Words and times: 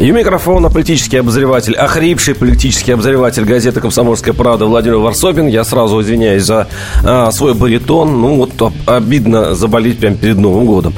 И 0.00 0.10
у 0.10 0.14
микрофона 0.14 0.70
политический 0.70 1.18
обозреватель, 1.18 1.74
охрипший 1.76 2.34
политический 2.34 2.92
обозреватель 2.92 3.44
газеты 3.44 3.82
«Комсомольская 3.82 4.32
правда» 4.32 4.64
Владимир 4.64 4.96
Варсобин. 4.96 5.46
Я 5.46 5.62
сразу 5.62 6.00
извиняюсь 6.00 6.44
за 6.44 6.68
а, 7.04 7.30
свой 7.32 7.52
баритон. 7.52 8.18
Ну, 8.18 8.36
вот 8.36 8.72
обидно 8.86 9.54
заболеть 9.54 9.98
прямо 9.98 10.16
перед 10.16 10.38
Новым 10.38 10.64
годом. 10.64 10.94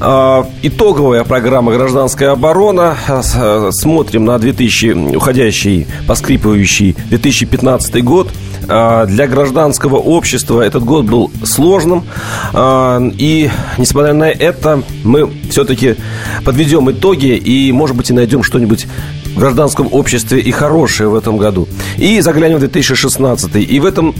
А, 0.00 0.46
итоговая 0.62 1.24
программа 1.24 1.72
«Гражданская 1.72 2.30
оборона». 2.30 2.96
А, 3.08 3.70
смотрим 3.72 4.24
на 4.24 4.38
2000, 4.38 5.16
уходящий, 5.16 5.88
поскрипывающий 6.06 6.94
2015 7.10 8.04
год. 8.04 8.30
А, 8.68 9.06
для 9.06 9.26
гражданского 9.26 9.96
общества 9.96 10.62
этот 10.62 10.84
год 10.84 11.06
был 11.06 11.32
сложным. 11.42 12.04
А, 12.52 13.02
и, 13.18 13.50
несмотря 13.78 14.12
на 14.12 14.30
это, 14.30 14.84
мы 15.02 15.28
все-таки 15.50 15.96
подведем 16.44 16.88
итоги 16.88 17.36
и, 17.36 17.72
может 17.72 17.96
быть, 17.96 18.10
и 18.10 18.12
найдем 18.12 18.43
что-нибудь 18.44 18.86
в 19.34 19.38
гражданском 19.38 19.88
обществе 19.92 20.40
и 20.40 20.50
хорошее 20.52 21.08
в 21.08 21.14
этом 21.14 21.36
году. 21.36 21.68
И 21.96 22.20
заглянем 22.20 22.56
в 22.56 22.60
2016. 22.60 23.56
И 23.56 23.80
в 23.80 23.84
этом 23.84 24.14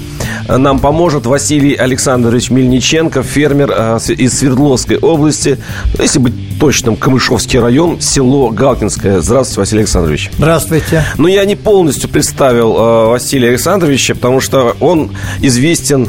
э, 0.48 0.56
нам 0.56 0.80
поможет 0.80 1.26
Василий 1.26 1.74
Александрович 1.74 2.50
Мельниченко, 2.50 3.22
фермер 3.22 3.70
э, 3.70 3.98
из 4.08 4.38
Свердловской 4.38 4.98
области. 4.98 5.58
Если 5.98 6.18
быть 6.18 6.58
точным, 6.58 6.96
Камышовский 6.96 7.60
район, 7.60 8.00
село 8.00 8.50
Галкинское. 8.50 9.20
Здравствуйте, 9.20 9.60
Василий 9.60 9.80
Александрович. 9.82 10.30
Здравствуйте. 10.36 11.04
Ну, 11.16 11.28
я 11.28 11.44
не 11.44 11.56
полностью 11.56 12.08
представил 12.08 12.76
э, 12.76 13.06
Василия 13.10 13.50
Александровича, 13.50 14.14
потому 14.14 14.40
что 14.40 14.76
он 14.80 15.12
известен 15.40 16.08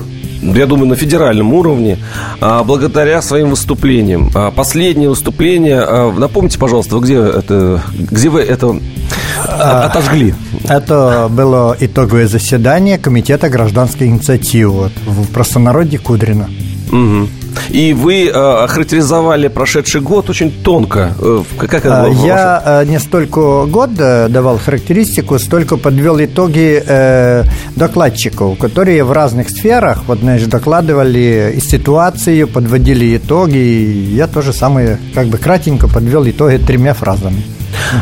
я 0.53 0.65
думаю, 0.65 0.87
на 0.87 0.95
федеральном 0.95 1.53
уровне, 1.53 1.97
а, 2.41 2.63
благодаря 2.63 3.21
своим 3.21 3.49
выступлениям. 3.49 4.29
А, 4.35 4.51
последнее 4.51 5.09
выступление, 5.09 5.81
а, 5.81 6.11
напомните, 6.11 6.59
пожалуйста, 6.59 6.99
где, 6.99 7.15
это, 7.15 7.81
где 7.97 8.29
вы 8.29 8.41
это 8.41 8.79
отожгли? 9.47 10.33
Это 10.67 11.27
было 11.29 11.75
итоговое 11.79 12.27
заседание 12.27 12.97
Комитета 12.97 13.49
гражданской 13.49 14.07
инициативы 14.07 14.91
в 15.05 15.27
простонародье 15.31 15.99
Кудрина. 15.99 16.49
Угу. 16.91 17.27
И 17.69 17.93
вы 17.93 18.27
э, 18.27 18.31
охарактеризовали 18.31 19.47
прошедший 19.47 20.01
год 20.01 20.29
очень 20.29 20.51
тонко. 20.51 21.13
Э, 21.19 21.43
как 21.57 21.73
это 21.73 22.03
было 22.03 22.25
Я 22.25 22.61
ваше? 22.65 22.91
не 22.91 22.99
столько 22.99 23.65
год 23.65 23.93
давал 23.95 24.57
характеристику, 24.57 25.39
столько 25.39 25.77
подвел 25.77 26.19
итоги 26.19 26.83
э, 26.85 27.43
докладчиков, 27.75 28.57
которые 28.57 29.03
в 29.03 29.11
разных 29.11 29.49
сферах 29.49 30.03
вот, 30.07 30.19
знаешь, 30.19 30.43
докладывали 30.43 31.53
и 31.55 31.59
ситуацию, 31.59 32.47
подводили 32.47 33.17
итоги. 33.17 33.57
И 33.57 34.15
я 34.15 34.27
тоже 34.27 34.53
самое, 34.53 34.99
как 35.13 35.27
бы 35.27 35.37
кратенько 35.37 35.87
подвел 35.87 36.27
итоги 36.27 36.57
тремя 36.57 36.93
фразами. 36.93 37.43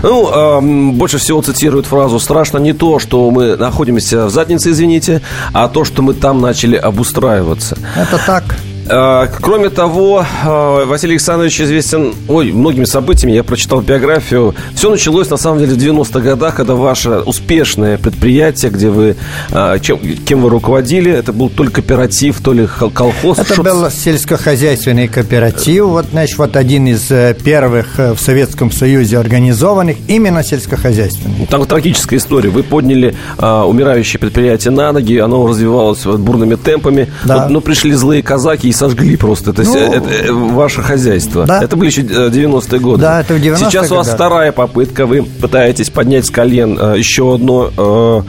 Ну, 0.02 0.30
э, 0.30 0.94
больше 0.94 1.18
всего 1.18 1.42
цитируют 1.42 1.86
фразу 1.86 2.20
«Страшно 2.20 2.58
не 2.58 2.74
то, 2.74 3.00
что 3.00 3.30
мы 3.32 3.56
находимся 3.56 4.26
в 4.26 4.30
заднице, 4.30 4.72
извините, 4.72 5.22
а 5.54 5.68
то, 5.68 5.84
что 5.84 6.02
мы 6.02 6.14
там 6.14 6.42
начали 6.42 6.76
обустраиваться». 6.76 7.78
Это 7.96 8.20
так. 8.26 8.44
А, 8.90 9.28
кроме 9.28 9.70
того, 9.70 10.26
а, 10.44 10.86
Василий 10.86 11.14
Александрович 11.14 11.62
известен 11.62 12.14
ой, 12.28 12.52
многими 12.52 12.86
событиями. 12.86 13.34
Я 13.34 13.44
прочитал 13.44 13.82
биографию. 13.82 14.56
Все 14.76 14.90
началось, 14.90 15.30
на 15.30 15.38
самом 15.38 15.60
деле, 15.60 15.74
в 15.74 15.78
90-х 15.78 16.20
годах, 16.20 16.56
когда 16.56 16.76
ваше 16.76 17.20
успешное 17.20 17.98
предприятие, 17.98 18.72
где 18.72 18.90
вы, 18.90 19.16
а, 19.52 19.80
чем, 19.80 20.00
кем 20.00 20.42
вы 20.42 20.50
руководили, 20.50 21.12
это 21.12 21.32
был 21.32 21.50
то 21.50 21.64
ли 21.64 21.70
кооператив, 21.70 22.42
то 22.42 22.54
ли 22.54 22.68
колхоз. 22.94 23.40
Это 23.40 23.64
был 23.64 23.90
сельскохозяйственный 23.90 25.08
кооператив. 25.08 25.86
Вот, 25.86 26.08
значит, 26.12 26.38
вот 26.38 26.56
один 26.56 26.88
из 26.88 27.10
э, 27.10 27.36
первых 27.42 28.00
э, 28.00 28.14
в 28.14 28.20
Советском 28.20 28.72
Союзе 28.72 29.18
организованных 29.18 29.98
именно 30.08 30.44
сельскохозяйственный. 30.44 31.48
Там 31.48 31.66
трагическая 31.66 32.18
история. 32.18 32.50
Вы 32.50 32.64
подняли 32.64 33.16
умирающее 33.38 34.20
предприятие 34.20 34.72
на 34.72 34.92
ноги, 34.92 35.18
оно 35.18 35.48
развивалось 35.48 36.04
бурными 36.04 36.56
темпами, 36.56 37.10
да. 37.24 37.44
но, 37.46 37.54
но 37.56 37.62
пришли 37.62 37.94
злые 37.94 38.22
казаки 38.22 38.73
сожгли 38.74 39.16
просто. 39.16 39.52
Это, 39.52 39.64
ну, 39.64 39.78
это, 39.78 40.10
это 40.10 40.34
ваше 40.34 40.82
хозяйство. 40.82 41.46
Да. 41.46 41.64
Это 41.64 41.76
были 41.76 41.90
еще 41.90 42.02
90-е 42.02 42.80
годы. 42.80 43.02
Да, 43.02 43.22
это 43.22 43.34
в 43.34 43.38
90-е 43.38 43.58
Сейчас 43.58 43.92
у 43.92 43.96
вас 43.96 44.10
вторая 44.10 44.52
попытка. 44.52 45.06
Вы 45.06 45.24
пытаетесь 45.24 45.90
поднять 45.90 46.26
с 46.26 46.30
колен 46.30 46.78
э, 46.80 46.98
еще 46.98 47.36
одну 47.36 47.70
э, 47.76 48.22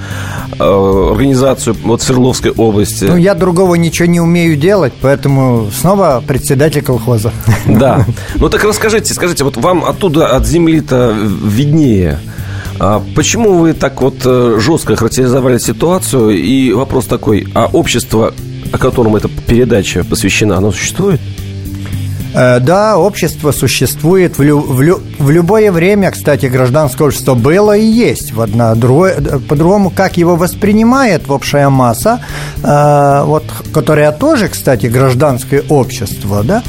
э, 0.58 1.10
организацию 1.12 1.76
вот 1.84 2.02
Свердловской 2.02 2.52
области. 2.52 3.04
Ну, 3.04 3.16
я 3.16 3.34
другого 3.34 3.74
ничего 3.74 4.06
не 4.06 4.20
умею 4.20 4.56
делать, 4.56 4.92
поэтому 5.00 5.70
снова 5.72 6.22
председатель 6.26 6.82
колхоза. 6.82 7.32
Да. 7.66 8.06
Ну, 8.36 8.48
так 8.48 8.64
расскажите, 8.64 9.14
скажите, 9.14 9.44
вот 9.44 9.56
вам 9.56 9.84
оттуда, 9.84 10.28
от 10.28 10.46
земли-то 10.46 11.14
виднее. 11.14 12.18
А 12.78 13.02
почему 13.14 13.58
вы 13.58 13.72
так 13.72 14.00
вот 14.02 14.16
э, 14.24 14.58
жестко 14.60 14.96
характеризовали 14.96 15.58
ситуацию? 15.58 16.30
И 16.30 16.72
вопрос 16.72 17.06
такой, 17.06 17.46
а 17.54 17.66
общество 17.72 18.34
о 18.74 18.78
котором 18.78 19.14
эта 19.14 19.28
передача 19.28 20.02
посвящена, 20.02 20.56
оно 20.56 20.72
существует? 20.72 21.20
Э, 22.34 22.58
да, 22.58 22.98
общество 22.98 23.52
существует 23.52 24.36
в, 24.36 24.42
лю, 24.42 24.58
в, 24.58 24.82
лю, 24.82 25.00
в 25.20 25.30
любое 25.30 25.70
время, 25.70 26.10
кстати, 26.10 26.46
гражданское 26.46 27.04
общество 27.04 27.34
было 27.34 27.76
и 27.76 27.84
есть. 27.84 28.32
Вот 28.32 28.52
на 28.52 28.74
другое, 28.74 29.14
по-другому, 29.48 29.90
как 29.90 30.16
его 30.16 30.34
воспринимает 30.34 31.30
общая 31.30 31.68
масса, 31.68 32.20
э, 32.64 33.22
вот, 33.24 33.44
которая 33.72 34.10
тоже, 34.10 34.48
кстати, 34.48 34.86
гражданское 34.86 35.62
общество, 35.68 36.42
да, 36.42 36.64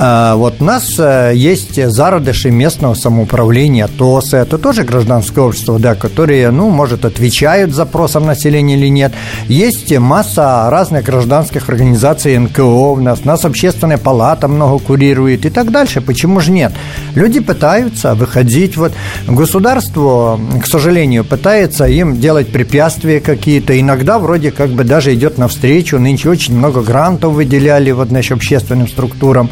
вот 0.00 0.54
у 0.60 0.64
нас 0.64 0.98
э, 0.98 1.32
есть 1.34 1.84
зародыши 1.90 2.50
местного 2.50 2.94
самоуправления, 2.94 3.86
ТОСы, 3.86 4.38
это 4.38 4.56
тоже 4.56 4.84
гражданское 4.84 5.42
общество, 5.42 5.78
да, 5.78 5.94
которые, 5.94 6.50
ну, 6.50 6.70
может, 6.70 7.04
отвечают 7.04 7.74
запросам 7.74 8.24
населения 8.24 8.76
или 8.76 8.86
нет. 8.86 9.12
Есть 9.46 9.94
масса 9.98 10.68
разных 10.70 11.04
гражданских 11.04 11.68
организаций 11.68 12.38
НКО 12.38 12.62
у 12.62 12.96
нас, 12.96 13.26
нас 13.26 13.44
общественная 13.44 13.98
палата 13.98 14.48
много 14.48 14.78
курирует, 14.78 15.44
и 15.44 15.50
так 15.50 15.70
дальше. 15.70 16.00
Почему 16.00 16.40
же 16.40 16.52
нет? 16.52 16.72
Люди 17.14 17.40
пытаются 17.40 18.14
выходить. 18.14 18.78
Вот 18.78 18.92
государство, 19.28 20.40
к 20.62 20.66
сожалению, 20.66 21.26
пытается 21.26 21.84
им 21.84 22.18
делать 22.18 22.50
препятствия 22.50 23.20
какие-то. 23.20 23.78
Иногда 23.78 24.18
вроде 24.18 24.50
как 24.50 24.70
бы 24.70 24.84
даже 24.84 25.12
идет 25.12 25.36
навстречу. 25.36 25.98
Нынче 25.98 26.30
очень 26.30 26.56
много 26.56 26.80
грантов 26.80 27.34
выделяли 27.34 27.90
вот, 27.90 28.08
значит, 28.08 28.32
общественным 28.32 28.88
структурам. 28.88 29.50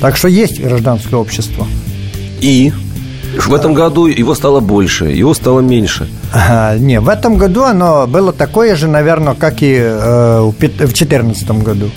Так 0.00 0.16
что 0.16 0.28
есть 0.28 0.60
гражданское 0.60 1.16
общество. 1.16 1.66
И 2.40 2.72
в 3.38 3.54
этом 3.54 3.74
году 3.74 4.06
его 4.06 4.34
стало 4.34 4.60
больше, 4.60 5.06
его 5.06 5.34
стало 5.34 5.60
меньше. 5.60 6.08
А, 6.32 6.76
не, 6.76 7.00
в 7.00 7.08
этом 7.08 7.36
году 7.36 7.64
оно 7.64 8.06
было 8.06 8.32
такое 8.32 8.76
же, 8.76 8.88
наверное, 8.88 9.34
как 9.34 9.62
и 9.62 9.74
э, 9.76 10.40
в 10.40 10.58
2014 10.58 11.50
году. 11.62 11.90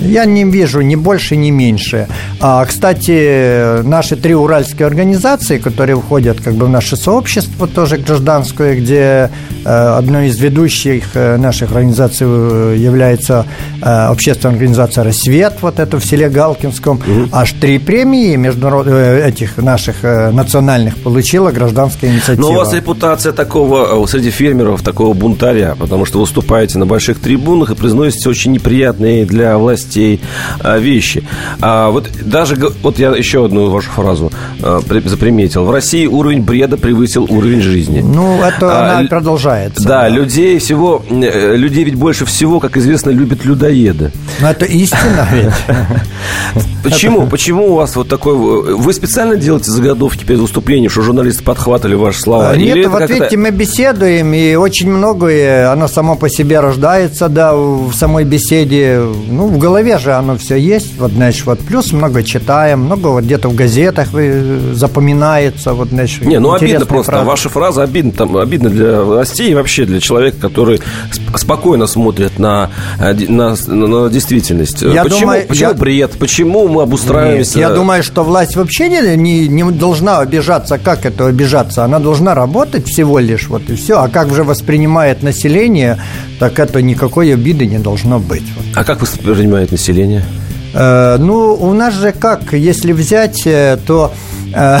Я 0.00 0.24
не 0.24 0.44
вижу 0.44 0.80
ни 0.80 0.94
больше, 0.94 1.36
ни 1.36 1.50
меньше. 1.50 2.06
А, 2.40 2.64
кстати, 2.64 3.82
наши 3.82 4.16
три 4.16 4.34
уральские 4.34 4.86
организации, 4.86 5.58
которые 5.58 5.96
входят 6.00 6.40
как 6.40 6.54
бы 6.54 6.66
в 6.66 6.68
наше 6.68 6.96
сообщество, 6.96 7.66
тоже 7.66 7.98
гражданское, 7.98 8.76
где 8.76 9.30
э, 9.64 9.68
одной 9.68 10.28
из 10.28 10.38
ведущих 10.38 11.04
э, 11.14 11.36
наших 11.36 11.72
организаций 11.72 12.26
э, 12.28 12.76
является 12.78 13.46
общественная 13.80 14.54
организация 14.54 15.04
«Рассвет», 15.04 15.54
вот 15.60 15.78
это 15.78 15.98
в 15.98 16.04
селе 16.04 16.28
Галкинском. 16.28 16.96
Угу. 16.96 17.28
Аж 17.32 17.52
три 17.52 17.78
премии 17.78 18.36
международных 18.36 18.94
этих 18.94 19.56
наших 19.56 20.02
национальных 20.02 20.96
получила 20.98 21.50
гражданская 21.50 22.10
инициатива. 22.10 22.48
Но 22.48 22.52
у 22.52 22.56
вас 22.56 22.72
репутация 22.72 23.32
такого 23.32 24.04
среди 24.06 24.30
фермеров, 24.30 24.82
такого 24.82 25.14
бунтаря, 25.14 25.76
потому 25.78 26.04
что 26.06 26.18
выступаете 26.18 26.78
на 26.78 26.86
больших 26.86 27.20
трибунах 27.20 27.70
и 27.70 27.74
произносите 27.74 28.28
очень 28.28 28.52
неприятные 28.52 29.24
для 29.24 29.56
власти 29.58 29.87
новостей, 29.88 30.20
а, 30.60 30.78
вещи. 30.78 31.24
А 31.60 31.90
вот 31.90 32.08
даже, 32.24 32.56
вот 32.82 32.98
я 32.98 33.10
еще 33.10 33.44
одну 33.44 33.70
вашу 33.70 33.90
фразу 33.90 34.30
а, 34.62 34.80
заприметил. 35.04 35.64
В 35.64 35.70
России 35.70 36.06
уровень 36.06 36.42
бреда 36.42 36.76
превысил 36.76 37.26
уровень 37.28 37.60
жизни. 37.60 38.00
Ну, 38.00 38.42
это 38.42 38.66
а, 38.70 38.98
она 38.98 39.08
продолжается. 39.08 39.82
Да, 39.84 40.02
да, 40.02 40.08
людей 40.08 40.58
всего, 40.58 41.02
э, 41.10 41.56
людей 41.56 41.84
ведь 41.84 41.96
больше 41.96 42.24
всего, 42.24 42.60
как 42.60 42.76
известно, 42.76 43.10
любят 43.10 43.44
людоеды. 43.44 44.12
Ну, 44.40 44.46
это 44.46 44.64
истина 44.64 45.26
ведь. 45.32 46.64
Почему? 46.82 47.26
Почему 47.26 47.72
у 47.72 47.74
вас 47.74 47.96
вот 47.96 48.08
такой... 48.08 48.34
Вы 48.34 48.92
специально 48.92 49.36
делаете 49.36 49.70
заготовки 49.70 50.24
перед 50.24 50.40
выступлением, 50.40 50.90
что 50.90 51.02
журналисты 51.02 51.42
подхватывали 51.42 51.94
ваши 51.94 52.20
слова? 52.20 52.56
Нет, 52.56 52.86
вот 52.88 53.08
видите, 53.08 53.36
мы 53.36 53.50
беседуем, 53.50 54.32
и 54.32 54.54
очень 54.54 54.90
многое, 54.90 55.70
оно 55.72 55.88
само 55.88 56.16
по 56.16 56.28
себе 56.28 56.60
рождается, 56.60 57.28
да, 57.28 57.54
в 57.54 57.92
самой 57.92 58.24
беседе. 58.24 59.00
Ну, 59.28 59.48
в 59.48 59.58
голове 59.58 59.77
голове 59.78 59.98
же 59.98 60.12
оно 60.12 60.36
все 60.36 60.56
есть, 60.56 60.98
вот, 60.98 61.12
знаешь, 61.12 61.42
вот 61.44 61.60
плюс 61.60 61.92
много 61.92 62.22
читаем, 62.22 62.80
много 62.80 63.08
вот 63.08 63.24
где-то 63.24 63.48
в 63.48 63.54
газетах 63.54 64.08
запоминается, 64.72 65.72
вот, 65.72 65.88
знаешь, 65.88 66.18
Не, 66.20 66.40
ну 66.40 66.52
обидно 66.52 66.84
просто, 66.84 67.12
фразы. 67.12 67.26
ваша 67.26 67.48
фраза 67.48 67.82
обидно, 67.82 68.12
там, 68.12 68.36
обидно 68.36 68.70
для 68.70 69.02
властей 69.02 69.52
и 69.52 69.54
вообще 69.54 69.84
для 69.84 70.00
человека, 70.00 70.38
который 70.40 70.80
спокойно 71.36 71.86
смотрит 71.86 72.38
на, 72.38 72.70
на, 72.98 73.56
на 73.66 74.08
действительность. 74.08 74.82
Я 74.82 75.04
почему 75.04 75.20
думаю, 75.20 75.46
почему 75.46 75.70
я... 75.70 75.74
бред? 75.74 76.12
Почему 76.18 76.68
мы 76.68 76.82
обустраиваемся? 76.82 77.58
Нет, 77.58 77.68
я 77.68 77.74
думаю, 77.74 78.02
что 78.02 78.24
власть 78.24 78.56
вообще 78.56 78.88
не, 78.88 79.16
не, 79.16 79.48
не 79.48 79.70
должна 79.70 80.18
обижаться. 80.18 80.78
Как 80.78 81.06
это 81.06 81.26
обижаться? 81.26 81.84
Она 81.84 81.98
должна 81.98 82.34
работать 82.34 82.86
всего 82.86 83.18
лишь, 83.18 83.48
вот 83.48 83.62
и 83.70 83.76
все. 83.76 84.00
А 84.00 84.08
как 84.08 84.34
же 84.34 84.42
воспринимает 84.42 85.22
население, 85.22 85.98
так 86.38 86.58
это 86.58 86.82
никакой 86.82 87.32
обиды 87.32 87.66
не 87.66 87.78
должно 87.78 88.18
быть. 88.18 88.44
А 88.74 88.84
как 88.84 89.02
воспринимает 89.68 89.72
население? 89.72 90.24
Э, 90.74 91.16
ну, 91.18 91.54
у 91.54 91.72
нас 91.72 91.94
же 91.94 92.12
как, 92.12 92.52
если 92.52 92.92
взять, 92.92 93.46
э, 93.46 93.78
то 93.86 94.12
э, 94.54 94.78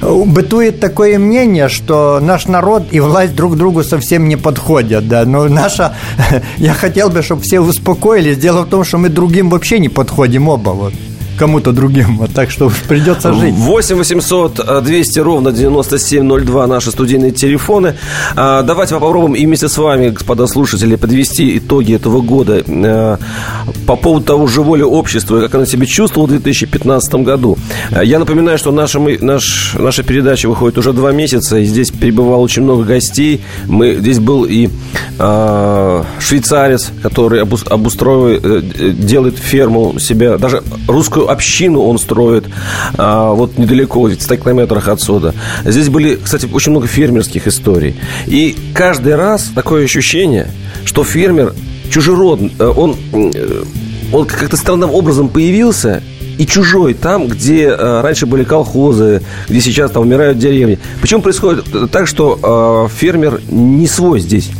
бытует 0.26 0.80
такое 0.80 1.18
мнение, 1.18 1.68
что 1.68 2.20
наш 2.20 2.46
народ 2.46 2.84
и 2.92 3.00
власть 3.00 3.34
друг 3.34 3.56
другу 3.56 3.82
совсем 3.82 4.28
не 4.28 4.36
подходят, 4.36 5.08
да, 5.08 5.24
но 5.24 5.48
наша, 5.48 5.94
я 6.58 6.74
хотел 6.74 7.10
бы, 7.10 7.22
чтобы 7.22 7.42
все 7.42 7.60
успокоились, 7.60 8.38
дело 8.38 8.62
в 8.62 8.68
том, 8.68 8.84
что 8.84 8.98
мы 8.98 9.08
другим 9.08 9.50
вообще 9.50 9.78
не 9.78 9.88
подходим 9.88 10.48
оба, 10.48 10.70
вот 10.70 10.94
кому-то 11.42 11.72
другим. 11.72 12.18
Вот 12.18 12.30
так 12.32 12.52
что 12.52 12.70
придется 12.88 13.32
жить. 13.32 13.52
8 13.52 13.96
800 13.96 14.84
200 14.84 15.18
ровно 15.18 15.50
9702 15.50 16.66
наши 16.68 16.92
студийные 16.92 17.32
телефоны. 17.32 17.96
А, 18.36 18.62
давайте 18.62 18.94
попробуем 18.94 19.34
и 19.34 19.44
вместе 19.44 19.68
с 19.68 19.76
вами, 19.76 20.10
господа 20.10 20.46
слушатели, 20.46 20.94
подвести 20.94 21.58
итоги 21.58 21.96
этого 21.96 22.20
года 22.20 22.62
а, 22.68 23.18
по 23.88 23.96
поводу 23.96 24.24
того, 24.24 24.46
живо 24.46 24.76
ли 24.76 24.84
общество 24.84 25.38
и 25.38 25.40
как 25.40 25.56
оно 25.56 25.64
себя 25.64 25.84
чувствовало 25.84 26.28
в 26.28 26.30
2015 26.30 27.14
году. 27.16 27.58
А, 27.90 28.04
я 28.04 28.20
напоминаю, 28.20 28.56
что 28.56 28.70
наша, 28.70 29.00
мы, 29.00 29.18
наш, 29.20 29.74
наша 29.76 30.04
передача 30.04 30.48
выходит 30.48 30.78
уже 30.78 30.92
два 30.92 31.10
месяца, 31.10 31.58
и 31.58 31.64
здесь 31.64 31.90
прибывало 31.90 32.42
очень 32.42 32.62
много 32.62 32.84
гостей. 32.84 33.40
Мы, 33.66 33.96
здесь 33.96 34.20
был 34.20 34.44
и 34.44 34.68
а, 35.18 36.04
швейцарец, 36.20 36.92
который 37.02 37.42
обустроивает, 37.42 38.44
э, 38.44 38.90
делает 38.92 39.38
ферму 39.38 39.98
себя, 39.98 40.38
даже 40.38 40.62
русскую 40.86 41.31
общину 41.32 41.82
он 41.82 41.98
строит 41.98 42.44
а, 42.96 43.32
вот 43.32 43.58
недалеко, 43.58 44.02
в 44.02 44.14
100 44.14 44.36
километрах 44.36 44.88
отсюда. 44.88 45.34
Здесь 45.64 45.88
были, 45.88 46.16
кстати, 46.16 46.48
очень 46.52 46.70
много 46.70 46.86
фермерских 46.86 47.46
историй. 47.46 47.96
И 48.26 48.56
каждый 48.74 49.16
раз 49.16 49.50
такое 49.54 49.84
ощущение, 49.84 50.48
что 50.84 51.04
фермер 51.04 51.54
чужеродный, 51.90 52.52
э, 52.58 52.64
он, 52.64 52.96
э, 53.12 53.64
он 54.12 54.26
как-то 54.26 54.56
странным 54.56 54.90
образом 54.90 55.28
появился 55.28 56.02
и 56.38 56.46
чужой 56.46 56.94
там, 56.94 57.28
где 57.28 57.66
э, 57.66 58.00
раньше 58.00 58.26
были 58.26 58.44
колхозы, 58.44 59.22
где 59.48 59.60
сейчас 59.60 59.90
там 59.90 60.02
умирают 60.02 60.38
деревни. 60.38 60.78
Почему 61.00 61.22
происходит 61.22 61.64
так, 61.90 62.06
что 62.06 62.88
э, 62.90 62.94
фермер 62.98 63.40
не 63.50 63.86
свой 63.86 64.20
здесь? 64.20 64.50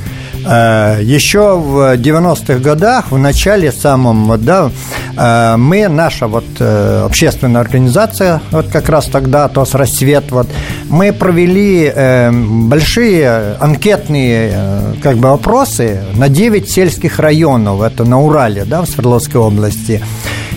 Э, 0.45 0.99
Еще 1.03 1.57
в 1.57 1.97
90-х 1.97 2.59
годах, 2.59 3.11
в 3.11 3.19
начале 3.19 3.73
самом, 3.73 4.41
да, 4.43 4.71
э, 5.17 5.57
мы, 5.57 5.89
наша 5.89 6.27
вот 6.27 6.45
э, 6.59 7.03
общественная 7.07 7.61
организация, 7.61 8.41
вот 8.51 8.67
как 8.69 8.89
раз 8.89 9.07
тогда, 9.07 9.49
то 9.49 9.65
с 9.65 9.75
рассвет, 9.75 10.31
вот, 10.31 10.49
мы 10.89 11.13
провели 11.13 11.93
большие 12.33 13.57
анкетные 13.61 14.97
как 15.03 15.17
бы 15.17 15.31
опросы 15.31 16.01
на 16.15 16.29
9 16.29 16.71
сельских 16.71 17.19
районов, 17.19 17.83
это 17.83 18.05
на 18.05 18.21
Урале, 18.21 18.65
да, 18.65 18.83
в 18.83 18.87
Свердловской 18.87 19.41
области. 19.41 20.03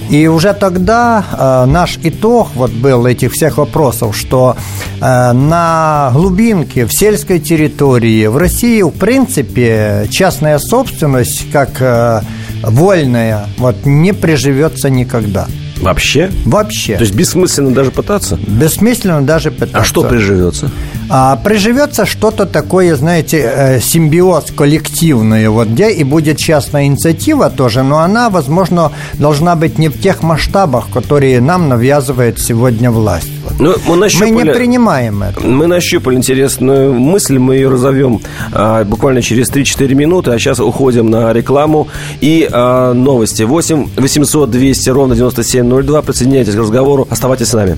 И 0.10 0.28
уже 0.28 0.54
тогда 0.54 1.26
э, 1.32 1.66
наш 1.70 1.98
итог 2.04 2.50
вот 2.56 2.72
был 2.72 3.06
этих 3.06 3.34
всех 3.34 3.58
вопросов, 3.58 4.16
что 4.16 4.56
э, 5.02 5.32
на 5.32 6.12
глубинке, 6.14 6.86
в 6.86 6.94
сельской 6.94 7.40
территории, 7.40 8.28
в 8.28 8.38
России, 8.38 8.82
в 8.82 8.92
принципе, 8.92 10.08
частная 10.12 10.60
собственность, 10.60 11.52
как 11.52 11.82
э, 11.82 12.22
вольная, 12.62 13.48
вот 13.58 13.86
не 13.86 14.14
приживется 14.14 14.90
никогда. 14.90 15.48
Вообще? 15.82 16.32
Вообще. 16.46 16.96
То 16.96 17.04
есть 17.04 17.16
бессмысленно 17.16 17.72
даже 17.72 17.92
пытаться? 17.92 18.38
Бессмысленно 18.48 19.22
даже 19.22 19.52
пытаться. 19.52 19.80
А 19.80 19.84
что 19.84 20.04
приживется? 20.04 20.72
А 21.10 21.36
приживется 21.36 22.06
что-то 22.06 22.46
такое, 22.46 22.96
знаете, 22.96 23.38
э, 23.38 23.80
симбиоз 23.80 24.46
коллективный, 24.56 25.48
вот 25.50 25.68
где 25.68 25.92
и 25.92 26.04
будет 26.04 26.38
частная 26.38 26.86
инициатива 26.86 27.50
тоже, 27.50 27.84
но 27.84 28.00
она, 28.00 28.30
возможно, 28.30 28.92
должна 29.14 29.56
быть 29.56 29.78
не 29.78 29.90
в 29.90 30.02
тех 30.02 30.24
масштабах, 30.24 30.90
которые 30.92 31.42
нам 31.42 31.70
навязывает 31.70 32.40
сегодня 32.40 32.90
власть. 32.90 33.30
Ну, 33.60 33.76
мы, 33.88 33.96
нащупали, 33.96 34.32
мы 34.32 34.44
не 34.44 34.52
принимаем 34.52 35.24
это. 35.24 35.42
Мы 35.42 35.68
нащупали 35.68 36.16
интересную 36.16 36.94
мысль, 36.94 37.38
мы 37.38 37.56
ее 37.56 37.70
разовьем 37.70 38.22
а, 38.52 38.84
буквально 38.84 39.22
через 39.22 39.52
3-4 39.52 39.94
минуты, 39.94 40.32
а 40.32 40.40
сейчас 40.40 40.60
уходим 40.60 41.10
на 41.10 41.32
рекламу 41.32 41.88
и 42.22 42.50
а, 42.52 42.94
новости. 42.94 43.44
8 43.44 43.90
800 43.96 44.50
200 44.50 44.90
ровно 44.90 45.16
9702. 45.16 46.02
Присоединяйтесь 46.02 46.56
к 46.56 46.58
разговору, 46.58 47.08
оставайтесь 47.10 47.48
с 47.48 47.54
нами. 47.54 47.78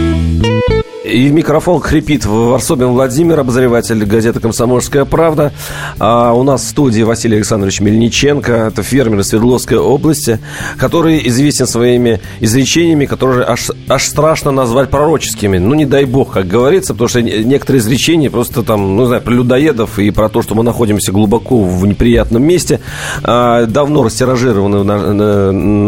И 1.11 1.27
в 1.27 1.33
микрофон 1.33 1.81
хрипит 1.81 2.25
Варсобин 2.25 2.87
Владимир, 2.87 3.41
обозреватель 3.41 4.05
газеты 4.05 4.39
«Комсомольская 4.39 5.03
правда». 5.03 5.51
А 5.99 6.31
у 6.31 6.43
нас 6.43 6.61
в 6.61 6.67
студии 6.69 7.01
Василий 7.01 7.35
Александрович 7.35 7.81
Мельниченко, 7.81 8.51
это 8.53 8.81
фермер 8.81 9.21
Свердловской 9.23 9.77
области, 9.77 10.39
который 10.77 11.27
известен 11.27 11.67
своими 11.67 12.21
изречениями, 12.39 13.07
которые 13.07 13.45
аж, 13.45 13.71
аж 13.89 14.05
страшно 14.05 14.51
назвать 14.51 14.89
пророческими. 14.89 15.57
Ну, 15.57 15.75
не 15.75 15.85
дай 15.85 16.05
бог, 16.05 16.31
как 16.31 16.47
говорится, 16.47 16.93
потому 16.93 17.09
что 17.09 17.21
некоторые 17.21 17.81
изречения 17.81 18.29
просто 18.29 18.63
там, 18.63 18.95
ну, 18.95 19.01
не 19.01 19.07
знаю, 19.07 19.21
про 19.21 19.33
людоедов 19.33 19.99
и 19.99 20.11
про 20.11 20.29
то, 20.29 20.41
что 20.41 20.55
мы 20.55 20.63
находимся 20.63 21.11
глубоко 21.11 21.61
в 21.61 21.85
неприятном 21.85 22.43
месте, 22.43 22.79
а, 23.23 23.65
давно 23.65 24.03
растиражированы 24.03 24.83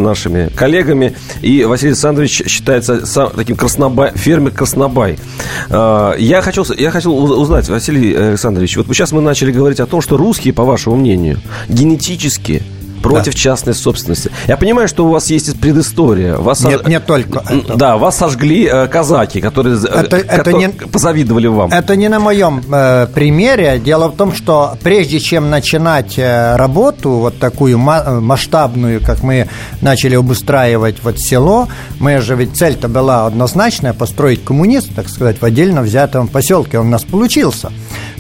нашими 0.03 0.49
коллегами. 0.53 1.15
И 1.41 1.63
Василий 1.63 1.91
Александрович 1.91 2.43
считается 2.45 3.01
таким 3.35 3.55
краснобай, 3.55 4.11
фермер 4.15 4.51
Давай. 5.69 6.13
А, 6.13 6.15
я 6.17 6.41
хотел, 6.41 6.65
я 6.77 6.91
хотел 6.91 7.15
узнать, 7.15 7.69
Василий 7.69 8.13
Александрович, 8.13 8.77
вот 8.77 8.87
сейчас 8.87 9.11
мы 9.11 9.21
начали 9.21 9.51
говорить 9.51 9.79
о 9.79 9.85
том, 9.85 10.01
что 10.01 10.17
русские, 10.17 10.53
по 10.53 10.63
вашему 10.63 10.95
мнению, 10.95 11.39
генетически 11.67 12.63
против 13.03 13.33
да. 13.33 13.39
частной 13.39 13.73
собственности. 13.75 14.31
Я 14.47 14.57
понимаю, 14.57 14.87
что 14.87 15.05
у 15.05 15.09
вас 15.09 15.29
есть 15.29 15.59
предыстория. 15.59 16.37
Вас 16.37 16.63
Нет, 16.63 16.79
сож... 16.81 16.87
не 16.87 16.99
только 16.99 17.43
это. 17.47 17.75
Да, 17.75 17.97
вас 17.97 18.17
сожгли 18.17 18.65
э, 18.65 18.87
казаки, 18.87 19.41
которые, 19.41 19.75
э, 19.75 19.79
это, 19.85 20.19
которые 20.21 20.39
это 20.39 20.53
не, 20.53 20.69
позавидовали 20.69 21.47
вам. 21.47 21.71
Это 21.71 21.95
не 21.95 22.07
на 22.07 22.19
моем 22.19 22.63
э, 22.71 23.07
примере. 23.13 23.79
Дело 23.83 24.07
в 24.07 24.15
том, 24.15 24.33
что 24.33 24.77
прежде 24.81 25.19
чем 25.19 25.49
начинать 25.49 26.17
э, 26.17 26.55
работу, 26.55 27.11
вот 27.11 27.37
такую 27.39 27.77
масштабную, 27.77 29.01
как 29.01 29.21
мы 29.21 29.49
начали 29.81 30.15
обустраивать 30.15 31.03
вот 31.03 31.19
село, 31.19 31.67
мы 31.99 32.21
же 32.21 32.35
ведь 32.35 32.55
цель-то 32.55 32.87
была 32.87 33.27
однозначная, 33.27 33.93
построить 33.93 34.43
коммунист, 34.43 34.95
так 34.95 35.09
сказать, 35.09 35.41
в 35.41 35.45
отдельно 35.45 35.81
взятом 35.81 36.27
поселке. 36.27 36.79
Он 36.79 36.87
у 36.87 36.89
нас 36.89 37.03
получился. 37.03 37.71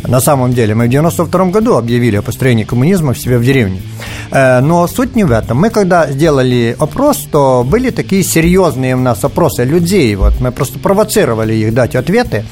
На 0.07 0.19
самом 0.19 0.53
деле, 0.53 0.75
мы 0.75 0.87
в 0.87 0.89
92 0.89 1.45
году 1.45 1.77
объявили 1.77 2.17
о 2.17 2.21
построении 2.21 2.65
коммунизма 2.65 3.13
в 3.13 3.17
себе 3.17 3.37
в 3.37 3.43
деревне. 3.43 3.81
Э, 4.31 4.59
но 4.59 4.87
суть 4.87 5.15
не 5.15 5.23
в 5.23 5.31
этом. 5.31 5.57
Мы 5.57 5.69
когда 5.69 6.11
сделали 6.11 6.75
опрос, 6.77 7.27
то 7.31 7.65
были 7.65 7.89
такие 7.89 8.23
серьезные 8.23 8.95
у 8.95 8.99
нас 8.99 9.23
опросы 9.23 9.63
людей. 9.63 10.15
Вот 10.15 10.41
мы 10.41 10.51
просто 10.51 10.79
провоцировали 10.79 11.53
их 11.53 11.73
дать 11.73 11.95
ответы 11.95 12.43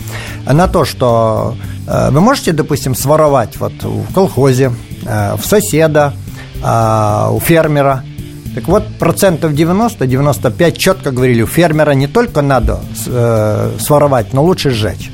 на 0.46 0.68
то, 0.68 0.86
что 0.86 1.56
э, 1.88 2.10
вы 2.12 2.22
можете, 2.22 2.54
допустим, 2.54 2.96
своровать 2.96 3.58
вот 3.58 3.74
в 3.84 4.14
колхозе, 4.14 4.72
э, 5.06 5.36
в 5.36 5.46
соседа, 5.46 6.14
у 6.64 7.40
фермера. 7.40 8.04
Так 8.54 8.68
вот, 8.68 8.84
процентов 9.00 9.54
90-95 9.54 10.78
четко 10.78 11.10
говорили, 11.10 11.42
у 11.42 11.48
фермера 11.48 11.90
не 11.94 12.06
только 12.06 12.44
надо 12.44 12.82
своровать, 13.80 14.32
но 14.34 14.44
лучше 14.44 14.70
сжечь. 14.70 15.10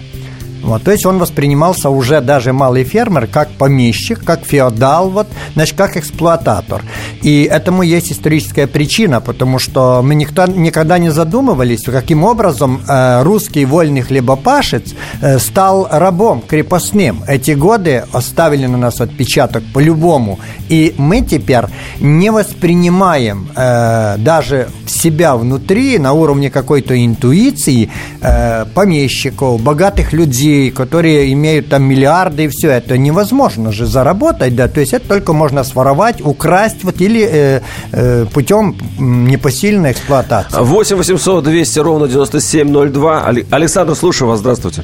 Вот, 0.63 0.83
то 0.83 0.91
есть 0.91 1.05
он 1.05 1.19
воспринимался 1.19 1.89
уже 1.89 2.21
даже 2.21 2.53
малый 2.53 2.83
фермер 2.83 3.27
как 3.27 3.49
помещик, 3.49 4.23
как 4.23 4.45
феодал, 4.45 5.09
вот, 5.09 5.27
значит, 5.53 5.75
как 5.77 5.97
эксплуататор. 5.97 6.83
И 7.21 7.43
этому 7.43 7.83
есть 7.83 8.11
историческая 8.11 8.67
причина, 8.67 9.21
потому 9.21 9.59
что 9.59 10.01
мы 10.03 10.15
никто, 10.15 10.45
никогда 10.45 10.97
не 10.97 11.09
задумывались, 11.09 11.83
каким 11.83 12.23
образом 12.23 12.81
э, 12.87 13.23
русский 13.23 13.65
вольный 13.65 14.01
хлебопашец 14.01 14.93
э, 15.21 15.39
стал 15.39 15.87
рабом 15.91 16.41
крепостным. 16.41 17.23
Эти 17.27 17.51
годы 17.51 18.03
оставили 18.11 18.65
на 18.65 18.77
нас 18.77 19.01
отпечаток 19.01 19.63
по-любому. 19.73 20.39
И 20.69 20.93
мы 20.97 21.21
теперь 21.21 21.65
не 21.99 22.31
воспринимаем 22.31 23.49
э, 23.55 24.15
даже 24.17 24.69
себя 24.85 25.35
внутри 25.35 25.97
на 25.99 26.13
уровне 26.13 26.49
какой-то 26.49 26.93
интуиции 27.05 27.89
э, 28.21 28.65
помещиков, 28.73 29.61
богатых 29.61 30.13
людей, 30.13 30.46
людей, 30.47 30.71
которые 30.71 31.33
имеют 31.33 31.69
там 31.69 31.83
миллиарды 31.83 32.45
и 32.45 32.47
все 32.47 32.69
это, 32.71 32.97
невозможно 32.97 33.71
же 33.71 33.85
заработать, 33.85 34.55
да, 34.55 34.67
то 34.67 34.79
есть 34.79 34.93
это 34.93 35.07
только 35.07 35.33
можно 35.33 35.63
своровать, 35.63 36.21
украсть 36.21 36.83
вот 36.83 37.01
или 37.01 37.21
э, 37.21 37.61
э, 37.91 38.25
путем 38.33 38.75
непосильной 38.99 39.91
эксплуатации. 39.91 40.59
8 40.59 40.95
800 40.97 41.43
200 41.43 41.79
ровно 41.79 42.07
9702. 42.07 43.25
Александр, 43.51 43.95
слушаю 43.95 44.29
вас, 44.29 44.39
здравствуйте. 44.39 44.83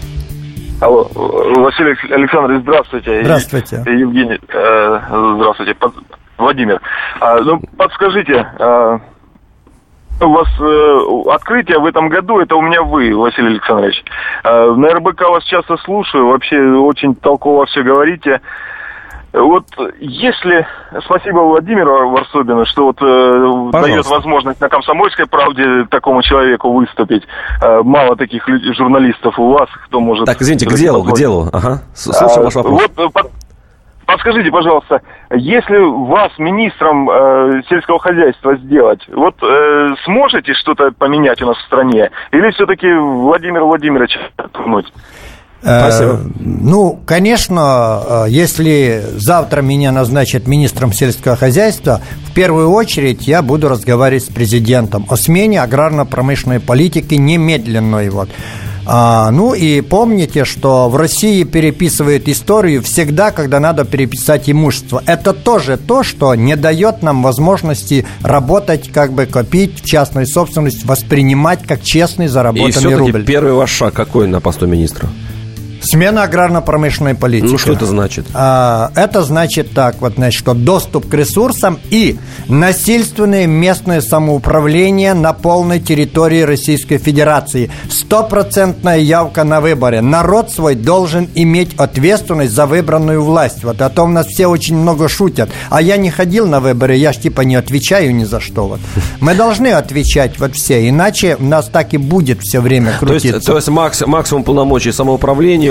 Алло, 0.82 1.10
Василий 1.15 1.96
Александрович, 2.13 2.62
здравствуйте. 2.63 3.24
Здравствуйте. 3.24 3.75
Евгений, 3.86 4.39
э, 4.53 5.00
здравствуйте. 5.36 5.75
Владимир, 6.38 6.82
а, 7.22 7.39
ну, 7.41 7.62
подскажите, 7.77 8.46
а, 8.60 9.00
у 10.22 10.29
вас 10.29 10.48
э, 10.60 11.32
открытие 11.32 11.79
в 11.79 11.86
этом 11.86 12.10
году, 12.10 12.39
это 12.39 12.55
у 12.55 12.62
меня 12.62 12.82
вы, 12.84 13.15
Василий 13.15 13.48
Александрович. 13.48 14.03
Э, 14.43 14.72
на 14.72 14.89
РБК 14.89 15.22
вас 15.29 15.43
часто 15.46 15.77
слушаю, 15.77 16.27
вообще 16.27 16.60
очень 16.62 17.15
толково 17.15 17.65
все 17.65 17.84
говорите. 17.84 18.41
Вот 19.34 19.65
если, 20.00 20.67
спасибо 21.05 21.39
Владимиру 21.39 22.12
Варсобину, 22.12 22.67
что 22.67 22.86
вот 22.86 22.98
э, 23.01 23.72
дает 23.72 24.05
возможность 24.05 24.62
на 24.62 24.70
комсомольской 24.70 25.25
правде 25.25 25.86
такому 25.89 26.22
человеку 26.22 26.72
выступить. 26.72 27.24
Э, 27.60 27.82
мало 27.84 28.15
таких 28.15 28.48
людей, 28.48 28.72
журналистов 28.75 29.39
у 29.39 29.53
вас, 29.53 29.67
кто 29.88 30.00
может... 30.00 30.25
Так, 30.25 30.39
извините, 30.39 30.67
к 30.67 30.74
делу, 30.74 31.03
к 31.03 31.17
делу. 31.17 31.50
Ага. 31.51 31.82
Слушаю 31.96 32.29
а, 32.29 32.43
ваш 32.43 32.55
вопрос. 32.55 32.82
Вот, 32.96 33.15
э, 33.15 33.29
Подскажите, 34.05 34.51
пожалуйста, 34.51 35.01
если 35.31 35.77
вас 35.77 36.31
министром 36.38 37.10
э, 37.10 37.62
сельского 37.69 38.00
хозяйства 38.00 38.55
сделать, 38.57 39.01
вот 39.07 39.36
э, 39.41 39.95
сможете 40.05 40.53
что-то 40.53 40.91
поменять 40.91 41.41
у 41.41 41.48
нас 41.48 41.57
в 41.57 41.65
стране? 41.65 42.12
Или 42.31 42.51
все-таки 42.51 42.88
Владимир 42.93 43.63
Владимирович 43.63 44.17
турнуть? 44.51 44.91
Э, 45.63 45.79
Спасибо. 45.79 46.19
Ну, 46.39 47.00
конечно, 47.05 48.25
э, 48.25 48.25
если 48.29 49.01
завтра 49.15 49.62
меня 49.62 49.91
назначат 49.91 50.48
министром 50.48 50.91
сельского 50.91 51.36
хозяйства, 51.36 52.01
в 52.27 52.33
первую 52.33 52.72
очередь 52.72 53.27
я 53.27 53.41
буду 53.41 53.69
разговаривать 53.69 54.25
с 54.25 54.27
президентом 54.27 55.05
о 55.10 55.15
смене 55.15 55.62
аграрно-промышленной 55.62 56.60
политики 56.60 57.15
немедленной. 57.15 58.10
Вот. 58.10 58.29
А, 58.85 59.31
ну 59.31 59.53
и 59.53 59.81
помните, 59.81 60.45
что 60.45 60.89
в 60.89 60.95
России 60.95 61.43
переписывают 61.43 62.27
историю 62.27 62.81
всегда, 62.81 63.31
когда 63.31 63.59
надо 63.59 63.85
переписать 63.85 64.49
имущество. 64.49 65.01
Это 65.05 65.33
тоже 65.33 65.77
то, 65.77 66.03
что 66.03 66.35
не 66.35 66.55
дает 66.55 67.01
нам 67.01 67.23
возможности 67.23 68.05
работать, 68.21 68.91
как 68.91 69.13
бы 69.13 69.25
копить 69.25 69.81
в 69.81 69.85
частную 69.85 70.27
собственность, 70.27 70.85
воспринимать 70.85 71.63
как 71.65 71.81
честный 71.81 72.27
заработанный 72.27 72.91
и 72.91 72.95
рубль. 72.95 73.23
первый 73.23 73.53
ваш 73.53 73.71
шаг 73.71 73.93
какой 73.93 74.27
на 74.27 74.41
посту 74.41 74.67
министра? 74.67 75.09
Смена 75.83 76.23
аграрно-промышленной 76.23 77.15
политики. 77.15 77.51
Ну, 77.51 77.57
что 77.57 77.73
это 77.73 77.85
значит? 77.85 78.25
А, 78.33 78.91
это 78.95 79.23
значит 79.23 79.71
так, 79.71 80.01
вот, 80.01 80.13
значит, 80.15 80.39
что 80.39 80.53
доступ 80.53 81.09
к 81.09 81.13
ресурсам 81.13 81.77
и 81.89 82.17
насильственное 82.47 83.47
местное 83.47 84.01
самоуправление 84.01 85.13
на 85.13 85.33
полной 85.33 85.79
территории 85.79 86.41
Российской 86.41 86.97
Федерации. 86.97 87.69
Стопроцентная 87.89 88.97
явка 88.97 89.43
на 89.43 89.59
выборы. 89.59 90.01
Народ 90.01 90.51
свой 90.51 90.75
должен 90.75 91.29
иметь 91.35 91.75
ответственность 91.77 92.53
за 92.53 92.65
выбранную 92.65 93.23
власть. 93.23 93.63
Вот 93.63 93.81
о 93.81 93.89
том 93.89 94.13
нас 94.13 94.27
все 94.27 94.47
очень 94.47 94.77
много 94.77 95.09
шутят. 95.09 95.49
А 95.69 95.81
я 95.81 95.97
не 95.97 96.09
ходил 96.09 96.47
на 96.47 96.59
выборы, 96.59 96.95
я 96.95 97.11
ж 97.13 97.17
типа 97.17 97.41
не 97.41 97.55
отвечаю 97.55 98.15
ни 98.15 98.23
за 98.23 98.39
что. 98.39 98.67
Вот. 98.67 98.79
Мы 99.19 99.35
должны 99.35 99.67
отвечать 99.67 100.39
вот 100.39 100.55
все, 100.55 100.87
иначе 100.87 101.35
у 101.39 101.43
нас 101.43 101.67
так 101.67 101.93
и 101.93 101.97
будет 101.97 102.41
все 102.41 102.61
время 102.61 102.93
крутиться. 102.99 103.29
То 103.29 103.35
есть, 103.35 103.47
то 103.47 103.55
есть 103.57 103.67
макс, 103.69 104.01
максимум 104.05 104.43
полномочий 104.43 104.91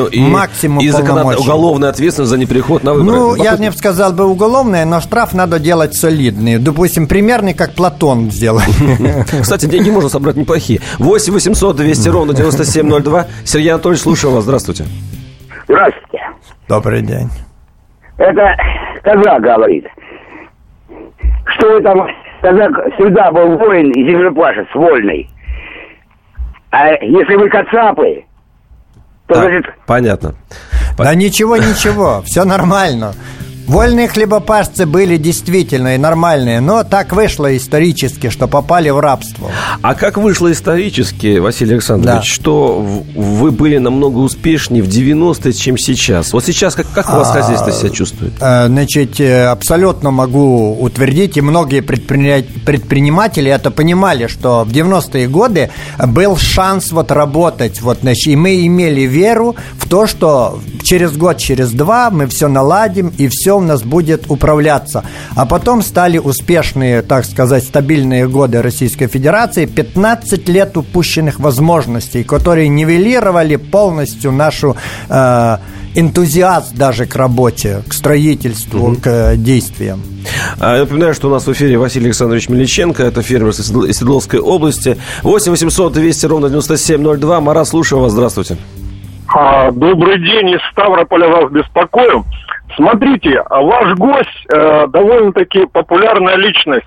самоуправлению 0.03 0.29
и, 0.29 0.31
максимум 0.31 0.81
и 0.81 0.91
уголовная 1.37 1.91
ответственность 1.91 2.31
за 2.31 2.39
неприход 2.39 2.85
на 2.85 2.95
выборы. 2.95 3.17
Ну, 3.17 3.35
я 3.37 3.57
не 3.57 3.71
сказал 3.73 4.13
бы 4.13 4.25
уголовная, 4.27 4.85
но 4.85 5.01
штраф 5.01 5.35
надо 5.35 5.59
делать 5.59 5.95
солидный. 5.95 6.59
Допустим, 6.59 7.07
примерный, 7.07 7.55
как 7.55 7.75
Платон 7.75 8.31
сделал. 8.31 8.61
Кстати, 9.41 9.67
деньги 9.67 9.91
можно 9.91 10.09
собрать 10.09 10.37
неплохие. 10.37 10.81
8 10.99 11.33
800 11.33 11.77
200 11.77 12.09
ровно 12.09 12.35
9702. 12.35 13.27
Сергей 13.45 13.71
Анатольевич, 13.71 14.03
слушаю 14.03 14.35
вас. 14.35 14.45
Здравствуйте. 14.45 14.85
Здравствуйте. 15.69 16.21
Добрый 16.69 17.03
день. 17.03 17.29
Это 18.19 18.57
казак 19.03 19.43
говорит. 19.43 19.87
Что 21.57 21.73
вы 21.73 21.83
там... 21.83 22.07
Казак 22.41 22.73
всегда 22.95 23.31
был 23.31 23.57
воин 23.57 23.93
и 23.93 24.03
землепашец, 24.03 24.67
вольный. 24.75 25.31
А 26.71 26.89
если 26.89 27.37
вы 27.37 27.49
кацапы, 27.49 28.25
то, 29.27 29.35
так, 29.35 29.45
значит... 29.45 29.67
Понятно. 29.87 30.35
Да 30.99 31.15
ничего, 31.15 31.57
ничего, 31.57 32.23
все 32.25 32.45
нормально. 32.45 33.15
Вольные 33.67 34.09
хлебопашцы 34.09 34.87
были 34.87 35.17
действительно 35.17 35.95
и 35.95 35.99
нормальные, 35.99 36.61
но 36.61 36.85
так 36.85 37.13
вышло 37.13 37.57
исторически, 37.57 38.29
что 38.29 38.49
попали 38.49 38.91
в 38.91 38.99
рабство. 38.99 39.51
А 39.81 39.95
как 39.95 40.19
вышло 40.19 40.51
исторически, 40.51 41.39
Василий 41.39 41.75
Александрович, 41.75 42.17
да. 42.17 42.23
что 42.23 42.85
вы 43.15 43.51
были 43.51 43.79
намного 43.79 44.19
успешнее 44.19 44.83
в 44.83 44.89
90-е, 44.89 45.53
чем 45.53 45.79
сейчас? 45.79 46.33
Вот 46.33 46.45
сейчас 46.45 46.75
как, 46.75 46.91
как 46.93 47.09
у 47.09 47.13
вас 47.13 47.31
а, 47.31 47.41
хозяйство 47.41 47.73
себя 47.73 47.91
чувствует? 47.91 48.33
Э, 48.41 48.67
значит, 48.67 49.21
э, 49.21 49.47
абсолютно 49.47 50.11
могу 50.11 50.77
утвердить, 50.81 51.37
и 51.37 51.41
многие 51.41 51.81
предприниматели 51.81 53.51
это 53.51 53.71
понимали, 53.71 54.27
что 54.27 54.65
в 54.65 54.73
90-е 54.73 55.29
годы 55.29 55.71
был 55.99 56.37
шанс 56.37 56.93
вот 56.93 57.11
работать, 57.11 57.81
вот, 57.81 57.99
значит, 58.03 58.27
и 58.27 58.37
мы 58.37 58.67
имели 58.67 59.03
веру 59.03 59.57
в 59.79 59.89
то, 59.89 60.07
что 60.07 60.61
через 60.83 61.17
год, 61.17 61.39
через 61.39 61.71
два 61.71 62.11
мы 62.11 62.27
все 62.27 62.49
наладим, 62.49 63.13
и 63.17 63.29
все 63.29 63.52
у 63.55 63.61
нас 63.61 63.83
будет 63.83 64.31
управляться. 64.31 65.05
А 65.37 65.47
потом 65.47 65.83
стали 65.83 66.19
успешные, 66.19 67.03
так 67.03 67.25
сказать, 67.25 67.65
стабильные 67.65 68.29
годы 68.29 68.63
Российской 68.63 69.07
Федерации, 69.07 69.67
15 69.67 70.49
лет 70.49 70.77
упущенных 70.77 71.41
возможностей, 71.41 72.25
которые 72.25 72.69
нивелировали 72.69 73.57
полностью 73.57 74.33
нашу 74.33 74.77
э, 75.09 75.57
энтузиазм 75.95 76.77
даже 76.77 77.07
к 77.07 77.17
работе, 77.17 77.83
к 77.89 77.93
строительству, 77.93 78.89
угу. 78.89 78.97
к 78.97 79.07
э, 79.07 79.37
действиям. 79.37 80.03
А, 80.61 80.75
я 80.75 80.81
напоминаю, 80.81 81.15
что 81.15 81.29
у 81.29 81.31
нас 81.31 81.47
в 81.47 81.53
эфире 81.53 81.79
Василий 81.79 82.07
Александрович 82.07 82.49
Мельниченко, 82.49 83.03
это 83.03 83.23
фермер 83.23 83.51
из 83.51 83.57
Свердловской 83.67 84.41
области. 84.41 84.97
8 85.23 85.51
800 85.51 85.93
200 85.93 86.27
ровно 86.27 86.49
9702. 86.49 87.41
Мара, 87.41 87.65
слушаю 87.65 88.01
вас, 88.01 88.13
здравствуйте. 88.13 88.57
А, 89.35 89.71
добрый 89.71 90.19
день, 90.19 90.51
из 90.51 90.61
Ставрополя 90.73 91.29
вас 91.29 91.51
беспокою. 91.51 92.25
Смотрите, 92.77 93.43
а 93.51 93.61
ваш 93.61 93.95
гость 93.95 94.47
э, 94.53 94.87
довольно-таки 94.89 95.67
популярная 95.67 96.37
личность. 96.37 96.87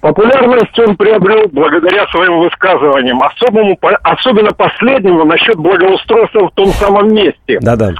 Популярность 0.00 0.78
он 0.78 0.96
приобрел 0.96 1.48
благодаря 1.52 2.06
своим 2.08 2.38
высказываниям, 2.38 3.20
особому, 3.22 3.76
особенно 4.02 4.50
последнему 4.52 5.24
насчет 5.24 5.56
благоустройства 5.56 6.48
в 6.48 6.52
том 6.52 6.68
самом 6.68 7.12
месте. 7.12 7.58
Да-да. 7.60 7.92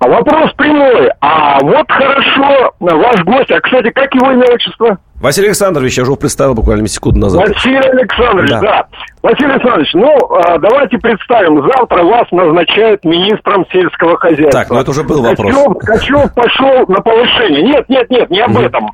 А 0.00 0.08
вопрос 0.08 0.52
прямой. 0.56 1.10
А 1.20 1.58
вот 1.60 1.90
хорошо, 1.90 2.72
ваш 2.78 3.24
гость, 3.24 3.50
а, 3.50 3.60
кстати, 3.60 3.90
как 3.90 4.14
его 4.14 4.30
имя 4.30 4.44
отчество? 4.52 4.96
Василий 5.20 5.48
Александрович, 5.48 5.98
я 5.98 6.04
же 6.04 6.10
его 6.10 6.16
представил 6.16 6.54
буквально 6.54 6.86
секунду 6.86 7.18
назад. 7.18 7.48
Василий 7.48 7.78
Александрович, 7.78 8.50
да. 8.50 8.60
да. 8.60 8.86
Василий 9.22 9.50
Александрович, 9.50 9.90
ну, 9.94 10.16
а, 10.36 10.58
давайте 10.58 10.98
представим, 10.98 11.60
завтра 11.62 12.04
вас 12.04 12.30
назначают 12.30 13.04
министром 13.04 13.66
сельского 13.72 14.16
хозяйства. 14.18 14.52
Так, 14.52 14.70
ну 14.70 14.78
это 14.78 14.90
уже 14.92 15.02
был 15.02 15.20
вопрос. 15.20 15.52
Качев, 15.52 15.76
Качев 15.80 16.34
пошел 16.34 16.86
на 16.86 17.00
повышение. 17.00 17.62
Нет, 17.62 17.88
нет, 17.88 18.08
нет, 18.08 18.30
не 18.30 18.40
об 18.40 18.56
этом. 18.56 18.90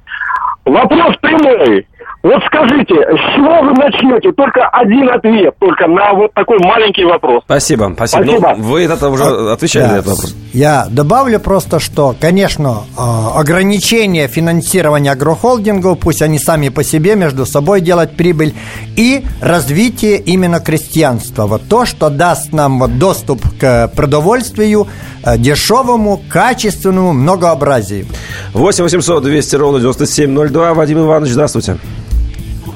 Вопрос 0.65 1.17
прямой. 1.21 1.87
Вот 2.25 2.43
скажите, 2.47 2.95
с 2.95 3.37
чего 3.37 3.61
вы 3.61 3.75
начнете? 3.75 4.33
Только 4.33 4.67
один 4.69 5.11
ответ, 5.11 5.55
только 5.61 5.87
на 5.87 6.15
вот 6.15 6.33
такой 6.33 6.59
маленький 6.59 7.05
вопрос. 7.05 7.43
Спасибо, 7.45 7.93
спасибо. 7.95 8.23
спасибо. 8.23 8.55
Ну, 8.57 8.63
вы 8.63 8.85
это 8.85 9.11
уже 9.11 9.25
а, 9.25 9.53
отвечали 9.53 9.83
да, 9.85 9.91
на 9.91 9.97
этот 9.97 10.07
вопрос. 10.07 10.37
Я 10.55 10.87
добавлю 10.89 11.39
просто, 11.39 11.81
что, 11.81 12.15
конечно, 12.19 12.85
а, 12.97 13.39
ограничение 13.39 14.27
финансирования 14.29 15.13
агрохолдингов, 15.13 15.99
пусть 15.99 16.23
они 16.23 16.39
сами 16.39 16.71
по 16.71 16.83
себе 16.83 17.15
между 17.15 17.45
собой 17.45 17.83
делать 17.83 18.17
прибыль, 18.17 18.55
и 18.97 19.23
развитие 19.43 20.17
именно 20.17 20.61
крестьянства. 20.61 21.45
Вот 21.45 21.69
то, 21.69 21.85
что 21.85 22.09
даст 22.09 22.55
нам 22.55 22.79
вот 22.79 22.99
доступ 22.99 23.43
к 23.61 23.89
продовольствию, 23.95 24.87
э, 25.27 25.37
дешевому, 25.37 26.23
качественному, 26.31 27.13
многообразию. 27.13 28.07
8 28.55 28.83
800 28.83 29.23
200 29.23 29.57
ровно 29.57 29.81
9702. 29.81 30.73
Вадим 30.73 31.01
Иванович, 31.01 31.33
здравствуйте. 31.33 31.77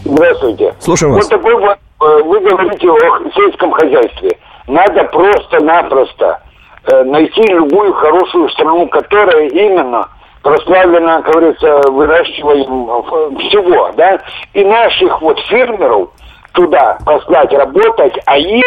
Здравствуйте. 0.04 0.74
Слушаем 0.80 1.14
вас. 1.14 1.24
Вот 1.24 1.30
такой 1.30 1.54
вот, 1.54 1.78
э, 2.00 2.22
вы 2.24 2.40
говорите 2.40 2.90
о 2.90 3.30
сельском 3.34 3.72
хозяйстве. 3.72 4.38
Надо 4.66 5.04
просто-напросто 5.04 6.40
э, 6.84 7.04
найти 7.04 7.42
любую 7.42 7.92
хорошую 7.94 8.48
страну, 8.50 8.86
которая 8.88 9.48
именно 9.48 10.08
прославлена, 10.42 11.22
как 11.22 11.32
говорится, 11.32 11.90
выращиванием 11.90 12.88
э, 12.88 13.48
всего, 13.48 13.90
да, 13.96 14.20
и 14.54 14.64
наших 14.64 15.20
вот 15.20 15.38
фермеров 15.40 16.10
туда 16.52 16.98
послать 17.04 17.52
работать, 17.52 18.14
а 18.26 18.38
их 18.38 18.64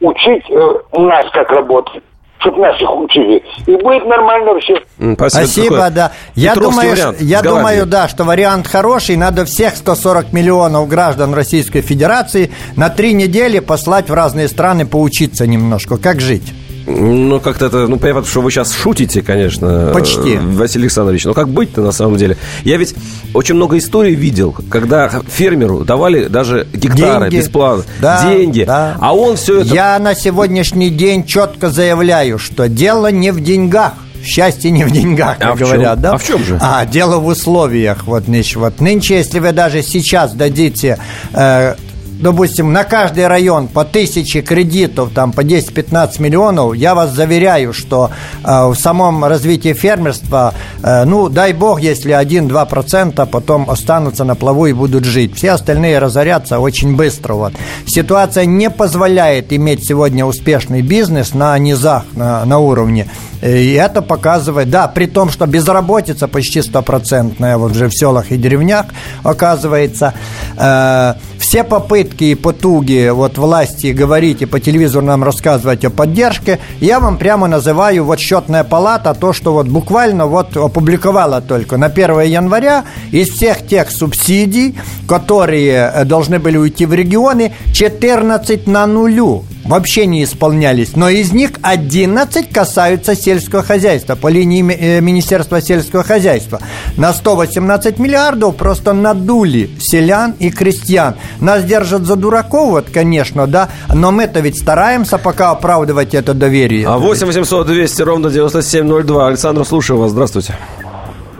учить 0.00 0.50
у 0.50 1.02
нас 1.02 1.26
как 1.32 1.50
работать 1.50 2.02
чтобы 2.40 2.58
наших 2.58 2.96
учили. 2.96 3.42
И 3.66 3.76
будет 3.76 4.04
нормально 4.06 4.58
все. 4.60 4.74
Спасибо, 5.14 5.16
Спасибо 5.28 5.90
да. 5.90 6.12
Я 6.34 6.54
думаю, 6.54 6.96
я 7.20 7.42
думаю, 7.42 7.86
да, 7.86 8.08
что 8.08 8.24
вариант 8.24 8.66
хороший. 8.66 9.16
Надо 9.16 9.44
всех 9.44 9.76
140 9.76 10.32
миллионов 10.32 10.88
граждан 10.88 11.34
Российской 11.34 11.82
Федерации 11.82 12.50
на 12.76 12.88
три 12.88 13.12
недели 13.12 13.58
послать 13.58 14.08
в 14.08 14.14
разные 14.14 14.48
страны 14.48 14.86
поучиться 14.86 15.46
немножко, 15.46 15.96
как 15.96 16.20
жить. 16.20 16.52
Ну, 16.86 17.40
как-то 17.40 17.66
это, 17.66 17.86
ну, 17.86 17.98
понятно, 17.98 18.24
что 18.24 18.40
вы 18.40 18.50
сейчас 18.50 18.72
шутите, 18.72 19.22
конечно. 19.22 19.90
Почти. 19.92 20.36
Василий 20.36 20.84
Александрович. 20.84 21.24
Но 21.24 21.34
как 21.34 21.48
быть-то 21.48 21.82
на 21.82 21.92
самом 21.92 22.16
деле? 22.16 22.36
Я 22.64 22.76
ведь 22.76 22.94
очень 23.34 23.54
много 23.54 23.78
историй 23.78 24.14
видел, 24.14 24.54
когда 24.70 25.08
фермеру 25.28 25.84
давали 25.84 26.26
даже 26.26 26.66
гектары 26.72 27.30
деньги. 27.30 27.42
бесплатно. 27.44 27.84
Да, 28.00 28.30
деньги. 28.30 28.64
Да. 28.64 28.96
А 29.00 29.14
он 29.14 29.36
все 29.36 29.60
это... 29.60 29.74
Я 29.74 29.98
на 29.98 30.14
сегодняшний 30.14 30.90
день 30.90 31.24
четко 31.24 31.70
заявляю, 31.70 32.38
что 32.38 32.68
дело 32.68 33.10
не 33.10 33.30
в 33.30 33.40
деньгах. 33.40 33.94
Счастье 34.22 34.70
не 34.70 34.84
в 34.84 34.90
деньгах, 34.90 35.38
как 35.38 35.52
а 35.52 35.56
говорят, 35.56 36.00
да? 36.02 36.12
А 36.12 36.18
в 36.18 36.26
чем 36.26 36.44
же? 36.44 36.58
А, 36.60 36.84
дело 36.84 37.18
в 37.20 37.26
условиях. 37.26 38.04
Вот, 38.04 38.28
нынче, 38.28 38.58
вот 38.58 38.78
нынче, 38.78 39.16
если 39.16 39.38
вы 39.38 39.52
даже 39.52 39.82
сейчас 39.82 40.34
дадите 40.34 40.98
э, 41.32 41.74
допустим, 42.20 42.72
на 42.72 42.84
каждый 42.84 43.26
район 43.26 43.68
по 43.68 43.84
тысяче 43.84 44.42
кредитов, 44.42 45.10
там 45.14 45.32
по 45.32 45.40
10-15 45.40 46.20
миллионов, 46.20 46.74
я 46.74 46.94
вас 46.94 47.12
заверяю, 47.12 47.72
что 47.72 48.10
э, 48.44 48.66
в 48.66 48.74
самом 48.74 49.24
развитии 49.24 49.72
фермерства, 49.72 50.54
э, 50.82 51.04
ну, 51.04 51.28
дай 51.28 51.52
бог, 51.52 51.80
если 51.80 52.12
1-2% 52.12 53.26
потом 53.26 53.70
останутся 53.70 54.24
на 54.24 54.34
плаву 54.34 54.66
и 54.66 54.72
будут 54.72 55.04
жить. 55.04 55.34
Все 55.36 55.52
остальные 55.52 55.98
разорятся 55.98 56.58
очень 56.58 56.96
быстро. 56.96 57.34
Вот. 57.34 57.52
Ситуация 57.86 58.44
не 58.44 58.70
позволяет 58.70 59.52
иметь 59.52 59.86
сегодня 59.86 60.24
успешный 60.24 60.82
бизнес 60.82 61.34
на 61.34 61.58
низах, 61.58 62.04
на, 62.12 62.44
на 62.44 62.58
уровне. 62.58 63.08
И 63.42 63.72
это 63.72 64.02
показывает, 64.02 64.68
да, 64.68 64.86
при 64.86 65.06
том, 65.06 65.30
что 65.30 65.46
безработица 65.46 66.28
почти 66.28 66.60
стопроцентная 66.60 67.56
вот 67.56 67.72
уже 67.72 67.88
в 67.88 67.92
селах 67.92 68.30
и 68.32 68.36
деревнях 68.36 68.86
оказывается. 69.22 70.12
Э, 70.58 71.14
все 71.38 71.64
попытки 71.64 72.09
и 72.18 72.34
потуги 72.34 73.10
вот 73.10 73.38
власти 73.38 73.88
говорить 73.88 74.42
и 74.42 74.46
по 74.46 74.60
телевизору 74.60 75.04
нам 75.04 75.24
рассказывать 75.24 75.84
о 75.84 75.90
поддержке, 75.90 76.58
я 76.80 77.00
вам 77.00 77.18
прямо 77.18 77.46
называю 77.46 78.04
вот 78.04 78.18
счетная 78.18 78.64
палата, 78.64 79.14
то, 79.14 79.32
что 79.32 79.52
вот 79.52 79.66
буквально 79.66 80.26
вот 80.26 80.56
опубликовала 80.56 81.40
только 81.40 81.76
на 81.76 81.86
1 81.86 82.20
января. 82.22 82.84
Из 83.10 83.28
всех 83.28 83.66
тех 83.66 83.90
субсидий, 83.90 84.78
которые 85.08 85.92
э, 85.94 86.04
должны 86.04 86.38
были 86.38 86.56
уйти 86.56 86.86
в 86.86 86.94
регионы, 86.94 87.52
14 87.72 88.66
на 88.66 88.86
нулю 88.86 89.44
вообще 89.70 90.06
не 90.06 90.24
исполнялись, 90.24 90.96
но 90.96 91.08
из 91.08 91.32
них 91.32 91.50
11 91.62 92.52
касаются 92.52 93.14
сельского 93.14 93.62
хозяйства 93.62 94.16
по 94.16 94.28
линии 94.28 94.62
э, 94.72 95.00
Министерства 95.00 95.60
сельского 95.60 96.02
хозяйства. 96.02 96.58
На 96.96 97.12
118 97.12 97.98
миллиардов 97.98 98.56
просто 98.56 98.92
надули 98.92 99.70
селян 99.78 100.34
и 100.40 100.50
крестьян. 100.50 101.14
Нас 101.40 101.64
держат 101.64 102.02
за 102.02 102.16
дураков, 102.16 102.70
вот, 102.70 102.90
конечно, 102.92 103.46
да, 103.46 103.68
но 103.94 104.10
мы-то 104.10 104.40
ведь 104.40 104.58
стараемся 104.58 105.18
пока 105.18 105.50
оправдывать 105.52 106.14
это 106.14 106.34
доверие. 106.34 106.86
А 106.88 106.98
8 106.98 107.26
800 107.26 107.66
200 107.66 108.02
ровно 108.02 108.30
9702. 108.30 109.28
Александр, 109.28 109.64
слушаю 109.64 110.00
вас. 110.00 110.10
Здравствуйте. 110.10 110.54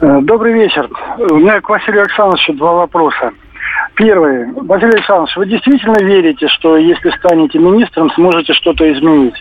Э, 0.00 0.20
добрый 0.22 0.54
вечер. 0.54 0.88
У 1.18 1.36
меня 1.36 1.60
к 1.60 1.68
Василию 1.68 2.02
Александровичу 2.02 2.52
два 2.54 2.72
вопроса. 2.74 3.32
Первый. 4.00 4.50
Василий 4.52 4.92
Александрович, 4.92 5.36
вы 5.36 5.44
действительно 5.44 5.98
верите, 6.02 6.48
что 6.48 6.78
если 6.78 7.10
станете 7.18 7.58
министром, 7.58 8.10
сможете 8.12 8.54
что-то 8.54 8.90
изменить? 8.90 9.34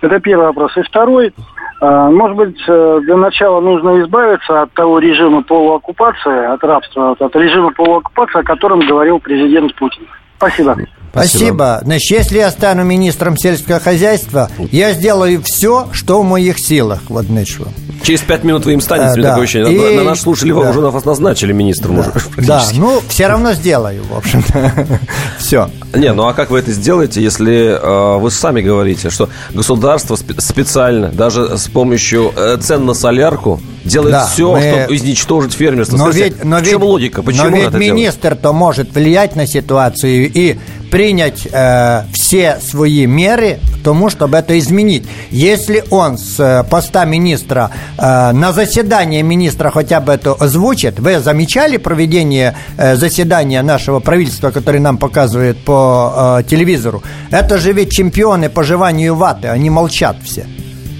Это 0.00 0.18
первый 0.18 0.46
вопрос. 0.46 0.76
И 0.76 0.82
второй. 0.82 1.32
А, 1.80 2.10
может 2.10 2.36
быть, 2.36 2.60
э, 2.66 3.00
для 3.04 3.16
начала 3.16 3.60
нужно 3.60 4.00
избавиться 4.02 4.62
от 4.62 4.72
того 4.72 4.98
режима 4.98 5.44
полуоккупации, 5.44 6.52
от 6.52 6.64
рабства, 6.64 7.12
от 7.12 7.36
режима 7.36 7.72
полуоккупации, 7.72 8.40
о 8.40 8.42
котором 8.42 8.80
говорил 8.80 9.20
президент 9.20 9.72
Путин. 9.76 10.02
Спасибо. 10.36 10.76
Спасибо. 11.12 11.80
Значит, 11.84 12.10
если 12.10 12.38
я 12.38 12.50
стану 12.50 12.84
министром 12.84 13.36
сельского 13.36 13.80
хозяйства, 13.80 14.50
я 14.70 14.94
сделаю 14.94 15.42
все, 15.44 15.88
что 15.92 16.22
в 16.22 16.24
моих 16.24 16.58
силах. 16.58 17.00
Вот, 17.08 17.26
значит. 17.26 17.60
Через 18.02 18.20
пять 18.22 18.44
минут 18.44 18.64
вы 18.64 18.72
им 18.72 18.80
станете, 18.80 19.20
а, 19.20 19.22
да. 19.22 19.28
такое 19.30 19.44
ощущение. 19.44 19.74
И... 19.74 19.96
На, 19.96 20.02
на 20.02 20.10
наш 20.10 20.20
слушали, 20.20 20.52
да. 20.52 20.70
уже 20.70 20.80
вас 20.80 21.04
назначили 21.04 21.52
министром. 21.52 21.96
Да, 21.96 22.12
уже, 22.14 22.46
да. 22.46 22.62
ну, 22.74 23.00
все 23.08 23.26
равно 23.26 23.52
сделаю, 23.52 24.02
в 24.04 24.16
общем-то. 24.16 25.00
все. 25.38 25.70
Не, 25.94 26.12
ну 26.12 26.26
а 26.26 26.32
как 26.32 26.50
вы 26.50 26.58
это 26.58 26.72
сделаете, 26.72 27.22
если 27.22 27.78
э, 27.78 28.18
вы 28.18 28.30
сами 28.30 28.62
говорите, 28.62 29.10
что 29.10 29.28
государство 29.52 30.16
специально, 30.16 31.08
даже 31.08 31.58
с 31.58 31.68
помощью 31.68 32.32
э, 32.34 32.56
цен 32.56 32.86
на 32.86 32.94
солярку, 32.94 33.60
делает 33.84 34.12
да, 34.12 34.26
все, 34.26 34.52
мы... 34.52 34.60
чтобы 34.60 34.96
изничтожить 34.96 35.52
фермерство? 35.52 35.96
Но 35.96 36.10
ведь, 36.10 36.44
но 36.44 36.58
в 36.58 36.62
чем 36.62 36.80
ведь, 36.80 36.88
логика? 36.88 37.22
Почему 37.22 37.50
но 37.50 37.56
ведь 37.56 37.72
министр-то 37.74 38.52
может 38.52 38.94
влиять 38.94 39.36
на 39.36 39.46
ситуацию 39.46 40.30
и 40.32 40.58
принять 40.92 41.48
э, 41.50 42.02
все 42.12 42.58
свои 42.60 43.06
меры 43.06 43.60
к 43.74 43.82
тому, 43.82 44.10
чтобы 44.10 44.36
это 44.36 44.58
изменить. 44.58 45.04
Если 45.30 45.82
он 45.88 46.18
с 46.18 46.38
э, 46.38 46.64
поста 46.68 47.06
министра 47.06 47.70
э, 47.96 48.32
на 48.32 48.52
заседание 48.52 49.22
министра 49.22 49.70
хотя 49.70 50.00
бы 50.00 50.12
это 50.12 50.32
озвучит, 50.32 51.00
вы 51.00 51.18
замечали 51.20 51.78
проведение 51.78 52.54
э, 52.76 52.96
заседания 52.96 53.62
нашего 53.62 54.00
правительства, 54.00 54.50
которое 54.50 54.80
нам 54.80 54.98
показывает 54.98 55.56
по 55.64 56.40
э, 56.40 56.48
телевизору? 56.48 57.02
Это 57.30 57.56
же 57.56 57.72
ведь 57.72 57.90
чемпионы 57.90 58.50
по 58.50 58.62
жеванию 58.62 59.14
ваты, 59.14 59.48
они 59.48 59.70
молчат 59.70 60.16
все. 60.22 60.46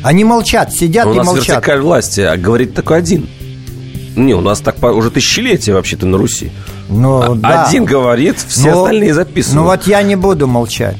Они 0.02 0.24
молчат, 0.24 0.72
сидят 0.72 1.06
Но 1.06 1.12
и 1.12 1.16
молчат. 1.16 1.32
У 1.32 1.36
нас 1.36 1.48
вертикаль 1.48 1.80
власти, 1.80 2.20
а 2.20 2.36
говорит 2.36 2.74
только 2.74 2.94
один. 2.94 3.28
Не, 4.16 4.34
у 4.34 4.40
нас 4.40 4.60
так 4.60 4.82
уже 4.82 5.10
тысячелетия 5.10 5.72
вообще-то 5.72 6.06
на 6.06 6.18
Руси. 6.18 6.50
Ну, 6.88 7.34
да. 7.34 7.64
Один 7.64 7.86
говорит, 7.86 8.36
все 8.46 8.70
ну, 8.70 8.82
остальные 8.82 9.14
записывают. 9.14 9.56
Ну 9.56 9.64
вот 9.64 9.86
я 9.86 10.02
не 10.02 10.16
буду 10.16 10.46
молчать. 10.46 10.96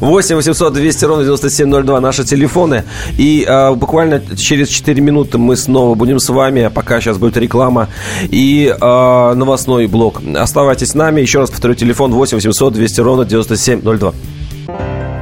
8 0.00 0.36
800 0.36 0.72
200 0.72 1.04
ровно 1.04 1.24
9702 1.24 2.00
наши 2.00 2.24
телефоны. 2.24 2.84
И 3.18 3.44
э, 3.46 3.72
буквально 3.74 4.22
через 4.36 4.68
4 4.68 5.00
минуты 5.02 5.36
мы 5.36 5.56
снова 5.56 5.94
будем 5.94 6.18
с 6.18 6.28
вами. 6.30 6.62
А 6.62 6.70
пока 6.70 7.00
сейчас 7.00 7.18
будет 7.18 7.36
реклама 7.36 7.88
и 8.22 8.74
э, 8.74 9.34
новостной 9.34 9.86
блок. 9.86 10.22
Оставайтесь 10.34 10.90
с 10.90 10.94
нами. 10.94 11.20
Еще 11.20 11.40
раз 11.40 11.50
повторю, 11.50 11.74
телефон 11.74 12.12
8 12.12 12.36
800 12.36 12.72
200 12.72 13.00
ровно 13.00 13.24
9702. 13.26 14.14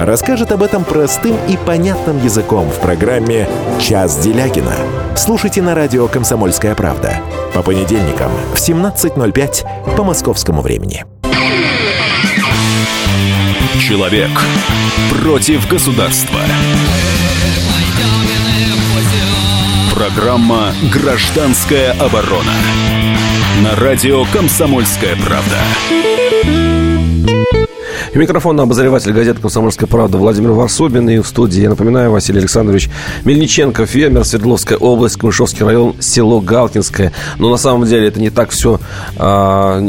расскажет 0.00 0.50
об 0.52 0.62
этом 0.62 0.84
простым 0.84 1.36
и 1.48 1.56
понятным 1.56 2.22
языком 2.24 2.68
в 2.70 2.80
программе 2.80 3.48
«Час 3.78 4.18
Делягина». 4.18 4.74
Слушайте 5.14 5.60
на 5.60 5.74
радио 5.74 6.08
«Комсомольская 6.08 6.74
правда» 6.74 7.16
по 7.54 7.62
понедельникам 7.62 8.30
в 8.54 8.56
17.05 8.56 9.96
по 9.96 10.04
московскому 10.04 10.62
времени. 10.62 11.04
Человек 13.78 14.30
против 15.22 15.68
государства. 15.68 16.40
Программа 19.94 20.72
«Гражданская 20.92 21.92
оборона» 21.92 22.54
на 23.62 23.76
радио 23.76 24.24
«Комсомольская 24.32 25.16
правда». 25.16 26.69
И 28.12 28.18
микрофон 28.18 28.58
обозреватель 28.58 29.12
газеты 29.12 29.40
«Комсомольская 29.40 29.86
правда» 29.86 30.18
Владимир 30.18 30.50
Варсобин. 30.50 31.08
И 31.10 31.20
в 31.20 31.26
студии, 31.28 31.60
я 31.62 31.70
напоминаю, 31.70 32.10
Василий 32.10 32.40
Александрович 32.40 32.90
Мельниченко, 33.24 33.86
фермер, 33.86 34.24
Свердловская 34.24 34.78
область, 34.78 35.16
Камышовский 35.16 35.64
район, 35.64 35.94
село 36.00 36.40
Галкинское. 36.40 37.12
Но 37.38 37.50
на 37.50 37.56
самом 37.56 37.86
деле 37.86 38.08
это 38.08 38.18
не 38.18 38.30
так 38.30 38.50
все... 38.50 38.80
А, 39.16 39.80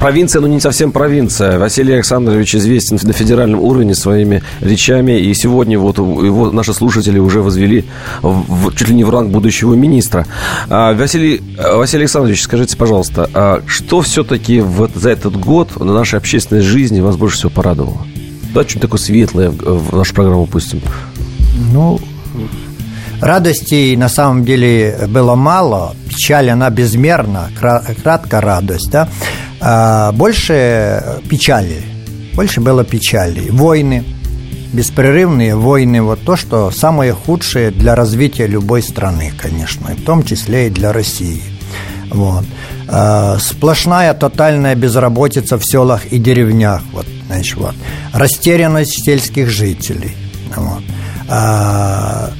провинция, 0.00 0.40
но 0.40 0.48
не 0.48 0.58
совсем 0.58 0.90
провинция. 0.90 1.58
Василий 1.58 1.92
Александрович 1.92 2.56
известен 2.56 2.98
на 3.00 3.12
федеральном 3.12 3.60
уровне 3.60 3.94
своими 3.94 4.42
речами, 4.60 5.20
и 5.20 5.32
сегодня 5.34 5.78
вот 5.78 5.98
его 5.98 6.50
наши 6.50 6.72
слушатели 6.74 7.18
уже 7.18 7.42
возвели 7.42 7.84
в, 8.22 8.74
чуть 8.74 8.88
ли 8.88 8.94
не 8.94 9.04
в 9.04 9.10
ранг 9.10 9.30
будущего 9.30 9.74
министра. 9.74 10.26
А, 10.68 10.94
Василий, 10.94 11.42
Василий 11.56 12.04
Александрович, 12.04 12.42
скажите, 12.42 12.76
пожалуйста, 12.76 13.30
а 13.34 13.62
что 13.66 14.00
все-таки 14.00 14.60
вот 14.60 14.92
за 14.94 15.10
этот 15.10 15.36
год 15.36 15.78
на 15.78 15.92
нашей 15.92 16.18
общественной 16.18 16.62
жизни 16.62 17.00
вас 17.00 17.16
больше 17.16 17.36
всего 17.36 17.50
порадовало? 17.50 17.98
Да, 18.54 18.62
что-нибудь 18.62 18.80
такое 18.80 18.98
светлое 18.98 19.50
в 19.50 19.94
нашу 19.94 20.14
программу 20.14 20.46
пустим. 20.46 20.80
Ну, 21.72 22.00
Радостей 23.20 23.96
на 23.96 24.08
самом 24.08 24.46
деле 24.46 24.98
было 25.08 25.34
мало, 25.34 25.94
печаль 26.08 26.48
она 26.48 26.70
безмерна, 26.70 27.50
кратко 28.02 28.40
радость, 28.40 28.90
да. 28.90 29.10
А 29.60 30.12
больше 30.12 31.20
печали, 31.28 31.82
больше 32.34 32.60
было 32.60 32.84
печали. 32.84 33.50
Войны, 33.50 34.04
беспрерывные 34.72 35.54
войны, 35.54 36.02
вот 36.02 36.20
то, 36.20 36.36
что 36.36 36.70
самое 36.70 37.12
худшее 37.12 37.70
для 37.70 37.94
развития 37.94 38.46
любой 38.46 38.82
страны, 38.82 39.32
конечно, 39.36 39.88
в 39.88 40.02
том 40.02 40.22
числе 40.22 40.68
и 40.68 40.70
для 40.70 40.92
России. 40.92 41.42
Вот. 42.10 42.44
А, 42.88 43.38
сплошная 43.38 44.14
тотальная 44.14 44.74
безработица 44.74 45.58
в 45.58 45.64
селах 45.64 46.06
и 46.06 46.18
деревнях, 46.18 46.82
вот, 46.92 47.06
знаешь, 47.26 47.54
вот. 47.56 47.74
Растерянность 48.12 49.04
сельских 49.04 49.48
жителей. 49.48 50.16
Вот. 50.56 50.82
А, 51.28 52.30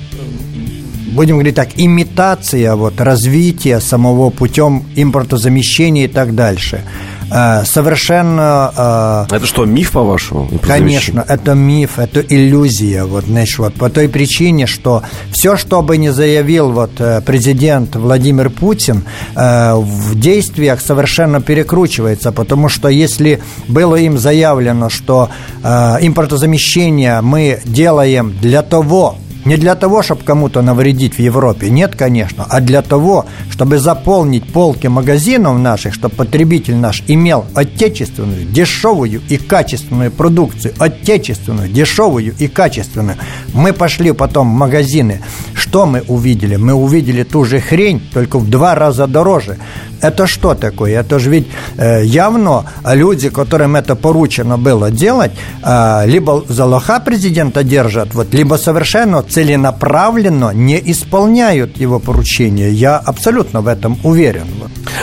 будем 1.13 1.37
говорить 1.37 1.55
так, 1.55 1.69
имитация 1.77 2.75
вот, 2.75 3.01
развития 3.01 3.81
самого 3.81 4.31
путем 4.31 4.85
импортозамещения 4.97 6.07
и 6.07 6.09
так 6.09 6.35
дальше. 6.35 6.83
Э, 7.31 7.65
совершенно... 7.65 9.27
Э, 9.31 9.37
это 9.37 9.47
что, 9.47 9.65
миф, 9.65 9.93
по-вашему? 9.93 10.49
Конечно, 10.67 11.25
это 11.27 11.55
миф, 11.55 11.99
это 11.99 12.21
иллюзия. 12.21 13.05
Вот, 13.05 13.25
знаешь, 13.25 13.59
вот, 13.59 13.75
по 13.75 13.89
той 13.89 14.09
причине, 14.09 14.67
что 14.67 15.03
все, 15.33 15.57
что 15.57 15.83
бы 15.83 15.97
ни 15.97 16.09
заявил 16.09 16.73
вот, 16.73 16.93
э, 16.99 17.21
президент 17.25 17.97
Владимир 17.97 18.51
Путин, 18.51 19.05
в 19.35 20.19
действиях 20.19 20.81
совершенно 20.81 21.41
перекручивается, 21.41 22.33
потому 22.33 22.69
что 22.69 22.89
если 22.89 23.41
было 23.69 23.97
им 23.97 24.19
заявлено, 24.19 24.89
что 24.89 25.31
импортозамещение 25.63 27.21
мы 27.21 27.61
делаем 27.65 28.35
для 28.41 28.63
того, 28.63 29.17
не 29.45 29.57
для 29.57 29.75
того, 29.75 30.03
чтобы 30.03 30.23
кому-то 30.23 30.63
навредить 30.63 31.15
в 31.15 31.19
Европе, 31.19 31.71
нет, 31.71 31.95
конечно, 31.97 32.47
а 32.49 32.61
для 32.61 32.83
того, 32.83 33.27
чтобы 33.51 33.79
заполнить 33.79 34.45
полки 34.53 34.87
магазинов 34.87 35.59
наших, 35.59 35.95
чтобы 35.95 36.15
потребитель 36.15 36.77
наш 36.77 37.03
имел 37.07 37.47
отечественную, 37.55 38.45
дешевую 38.45 39.21
и 39.29 39.37
качественную 39.37 40.11
продукцию, 40.11 40.75
отечественную, 40.79 41.69
дешевую 41.69 42.35
и 42.39 42.49
качественную. 42.49 43.17
Мы 43.55 43.73
пошли 43.73 44.13
потом 44.13 44.51
в 44.51 44.55
магазины. 44.55 45.23
Что 45.55 45.87
мы 45.87 46.03
увидели? 46.09 46.57
Мы 46.57 46.75
увидели 46.75 47.23
ту 47.23 47.45
же 47.45 47.61
хрень, 47.61 48.01
только 48.13 48.39
в 48.39 48.49
два 48.49 48.75
раза 48.75 49.07
дороже. 49.07 49.59
Это 50.01 50.27
что 50.27 50.55
такое? 50.55 50.99
Это 50.99 51.19
же 51.19 51.31
ведь 51.31 51.49
э, 51.77 52.05
явно 52.05 52.65
люди, 52.85 53.29
которым 53.29 53.77
это 53.77 53.97
поручено 53.97 54.57
было 54.57 54.91
делать, 54.91 55.33
э, 55.63 56.07
либо 56.07 56.43
за 56.49 56.65
лоха 56.65 57.01
президента 57.01 57.63
держат, 57.63 58.15
вот, 58.15 58.33
либо 58.33 58.55
совершенно 58.57 59.23
целенаправленно 59.31 60.53
не 60.53 60.79
исполняют 60.91 61.77
его 61.77 61.99
поручения. 62.01 62.71
Я 62.71 62.99
абсолютно 62.99 63.61
в 63.61 63.69
этом 63.69 63.97
уверен. 64.05 64.47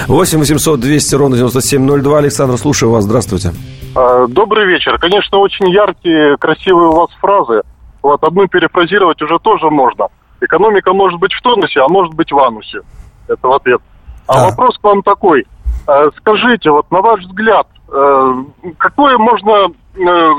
8 0.07 0.39
800 0.39 0.79
200 0.79 1.15
ровно 1.15 1.37
9702. 1.37 2.17
Александр, 2.17 2.57
слушаю 2.57 2.91
вас. 2.91 3.05
Здравствуйте. 3.05 3.51
А, 3.95 4.27
добрый 4.27 4.65
вечер. 4.67 4.97
Конечно, 4.99 5.39
очень 5.39 5.69
яркие, 5.69 6.37
красивые 6.37 6.89
у 6.89 6.93
вас 6.93 7.09
фразы. 7.19 7.61
Вот 8.03 8.23
одну 8.23 8.47
перефразировать 8.47 9.21
уже 9.21 9.39
тоже 9.39 9.69
можно. 9.69 10.07
Экономика 10.41 10.93
может 10.93 11.19
быть 11.19 11.33
в 11.33 11.41
тонусе, 11.41 11.79
а 11.79 11.87
может 11.87 12.13
быть 12.13 12.31
в 12.31 12.37
анусе. 12.37 12.81
Это 13.27 13.47
в 13.47 13.51
ответ. 13.53 13.81
А 14.27 14.33
да. 14.33 14.49
вопрос 14.49 14.77
к 14.77 14.83
вам 14.83 15.01
такой. 15.01 15.45
Э, 15.87 16.09
скажите, 16.17 16.69
вот 16.69 16.89
на 16.91 17.01
ваш 17.01 17.21
взгляд, 17.21 17.67
э, 17.89 18.33
какой 18.77 19.17
можно 19.17 19.71
э, 19.95 20.33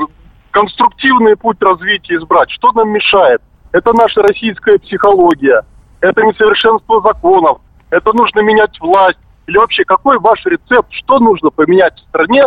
конструктивный 0.51 1.35
путь 1.35 1.57
развития 1.61 2.15
избрать? 2.15 2.49
Что 2.51 2.71
нам 2.71 2.89
мешает? 2.89 3.41
Это 3.71 3.93
наша 3.93 4.21
российская 4.21 4.77
психология, 4.79 5.61
это 6.01 6.21
несовершенство 6.23 7.01
законов, 7.01 7.59
это 7.89 8.13
нужно 8.13 8.39
менять 8.41 8.79
власть. 8.79 9.19
Или 9.47 9.57
вообще, 9.57 9.83
какой 9.83 10.19
ваш 10.19 10.45
рецепт, 10.45 10.91
что 10.91 11.19
нужно 11.19 11.49
поменять 11.49 11.95
в 11.95 12.09
стране, 12.09 12.45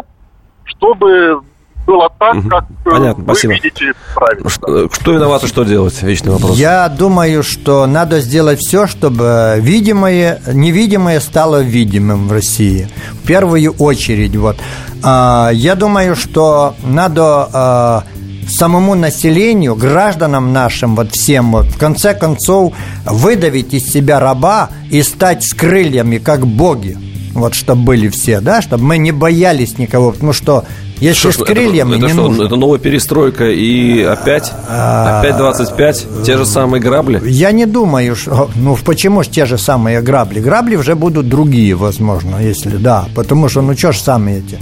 чтобы 0.64 1.42
было 1.86 2.08
так, 2.18 2.36
угу. 2.36 2.48
как 2.48 2.64
э, 2.64 2.90
Понятно, 2.90 3.24
вы 3.24 3.34
спасибо. 3.34 3.54
видите 3.54 3.92
правильно. 4.14 4.48
Что, 4.48 4.88
что 4.90 5.12
виновато, 5.12 5.46
что 5.46 5.64
делать? 5.64 6.00
Вечный 6.02 6.32
вопрос. 6.32 6.56
Я 6.56 6.88
думаю, 6.88 7.42
что 7.42 7.86
надо 7.86 8.20
сделать 8.20 8.60
все, 8.60 8.86
чтобы 8.86 9.56
видимое, 9.58 10.40
невидимое 10.52 11.20
стало 11.20 11.62
видимым 11.62 12.28
в 12.28 12.32
России. 12.32 12.88
В 13.22 13.26
первую 13.26 13.72
очередь. 13.78 14.36
Вот. 14.36 14.56
А, 15.02 15.50
я 15.52 15.74
думаю, 15.74 16.14
что 16.14 16.74
надо 16.84 17.48
а, 17.52 18.04
самому 18.48 18.94
населению, 18.94 19.74
гражданам 19.74 20.52
нашим, 20.52 20.96
вот 20.96 21.12
всем, 21.12 21.52
вот, 21.52 21.66
в 21.66 21.78
конце 21.78 22.14
концов, 22.14 22.74
выдавить 23.04 23.74
из 23.74 23.90
себя 23.90 24.20
раба 24.20 24.70
и 24.90 25.02
стать 25.02 25.44
с 25.44 25.54
крыльями, 25.54 26.18
как 26.18 26.46
боги. 26.46 26.98
Вот, 27.34 27.54
чтобы 27.54 27.84
были 27.84 28.08
все, 28.08 28.40
да, 28.40 28.60
чтобы 28.60 28.84
мы 28.84 28.98
не 28.98 29.10
боялись 29.10 29.78
никого, 29.78 30.12
потому 30.12 30.34
что 30.34 30.64
если 31.00 31.30
что, 31.30 31.44
с 31.44 31.46
крыльями 31.46 31.96
это, 31.96 31.98
это 31.98 32.06
не 32.06 32.12
что, 32.12 32.22
нужно. 32.28 32.42
Это 32.44 32.56
новая 32.56 32.78
перестройка 32.78 33.50
и 33.50 34.02
опять, 34.02 34.52
а, 34.68 35.20
опять 35.20 35.38
25, 35.38 36.06
те 36.26 36.36
же 36.36 36.44
самые 36.44 36.82
грабли? 36.82 37.22
Я 37.24 37.52
не 37.52 37.64
думаю, 37.64 38.14
что, 38.16 38.50
ну 38.54 38.76
почему 38.84 39.22
же 39.22 39.30
те 39.30 39.46
же 39.46 39.56
самые 39.56 40.02
грабли? 40.02 40.40
Грабли 40.40 40.76
уже 40.76 40.94
будут 40.94 41.26
другие, 41.26 41.74
возможно, 41.74 42.36
если 42.36 42.76
да, 42.76 43.06
потому 43.14 43.48
что, 43.48 43.62
ну 43.62 43.74
что 43.74 43.92
ж 43.92 43.96
самые 43.96 44.40
эти. 44.40 44.58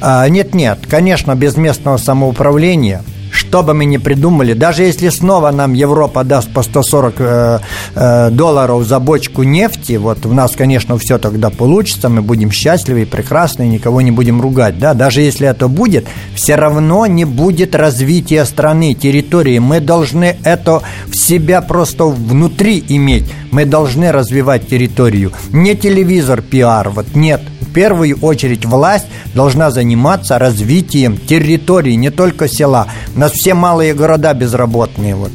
А, 0.00 0.26
нет-нет, 0.26 0.80
конечно, 0.88 1.34
без 1.34 1.58
местного 1.58 1.98
самоуправления– 1.98 3.02
что 3.54 3.62
бы 3.62 3.72
мы 3.72 3.84
ни 3.84 3.98
придумали, 3.98 4.52
даже 4.52 4.82
если 4.82 5.10
снова 5.10 5.52
нам 5.52 5.74
Европа 5.74 6.24
даст 6.24 6.52
по 6.52 6.64
140 6.64 7.14
э, 7.18 7.58
э, 7.94 8.30
долларов 8.30 8.84
за 8.84 8.98
бочку 8.98 9.44
нефти, 9.44 9.92
вот 9.92 10.26
у 10.26 10.32
нас, 10.32 10.56
конечно, 10.56 10.98
все 10.98 11.18
тогда 11.18 11.50
получится, 11.50 12.08
мы 12.08 12.20
будем 12.20 12.50
счастливы 12.50 13.02
и 13.02 13.04
прекрасны, 13.04 13.62
никого 13.68 14.00
не 14.00 14.10
будем 14.10 14.40
ругать, 14.40 14.80
да, 14.80 14.92
даже 14.92 15.20
если 15.20 15.46
это 15.46 15.68
будет, 15.68 16.04
все 16.34 16.56
равно 16.56 17.06
не 17.06 17.24
будет 17.24 17.76
развития 17.76 18.44
страны, 18.44 18.92
территории, 18.94 19.60
мы 19.60 19.78
должны 19.78 20.36
это 20.42 20.82
в 21.06 21.14
себя 21.14 21.60
просто 21.60 22.06
внутри 22.06 22.84
иметь, 22.88 23.26
мы 23.52 23.66
должны 23.66 24.10
развивать 24.10 24.66
территорию, 24.66 25.30
не 25.52 25.76
телевизор, 25.76 26.42
пиар, 26.42 26.90
вот 26.90 27.14
нет, 27.14 27.40
первую 27.74 28.16
очередь 28.22 28.64
власть 28.64 29.06
должна 29.34 29.70
заниматься 29.70 30.38
развитием 30.38 31.18
территории, 31.18 31.92
не 31.92 32.10
только 32.10 32.48
села. 32.48 32.86
У 33.14 33.18
нас 33.18 33.32
все 33.32 33.52
малые 33.52 33.92
города 33.92 34.32
безработные. 34.32 35.14
Вот. 35.14 35.30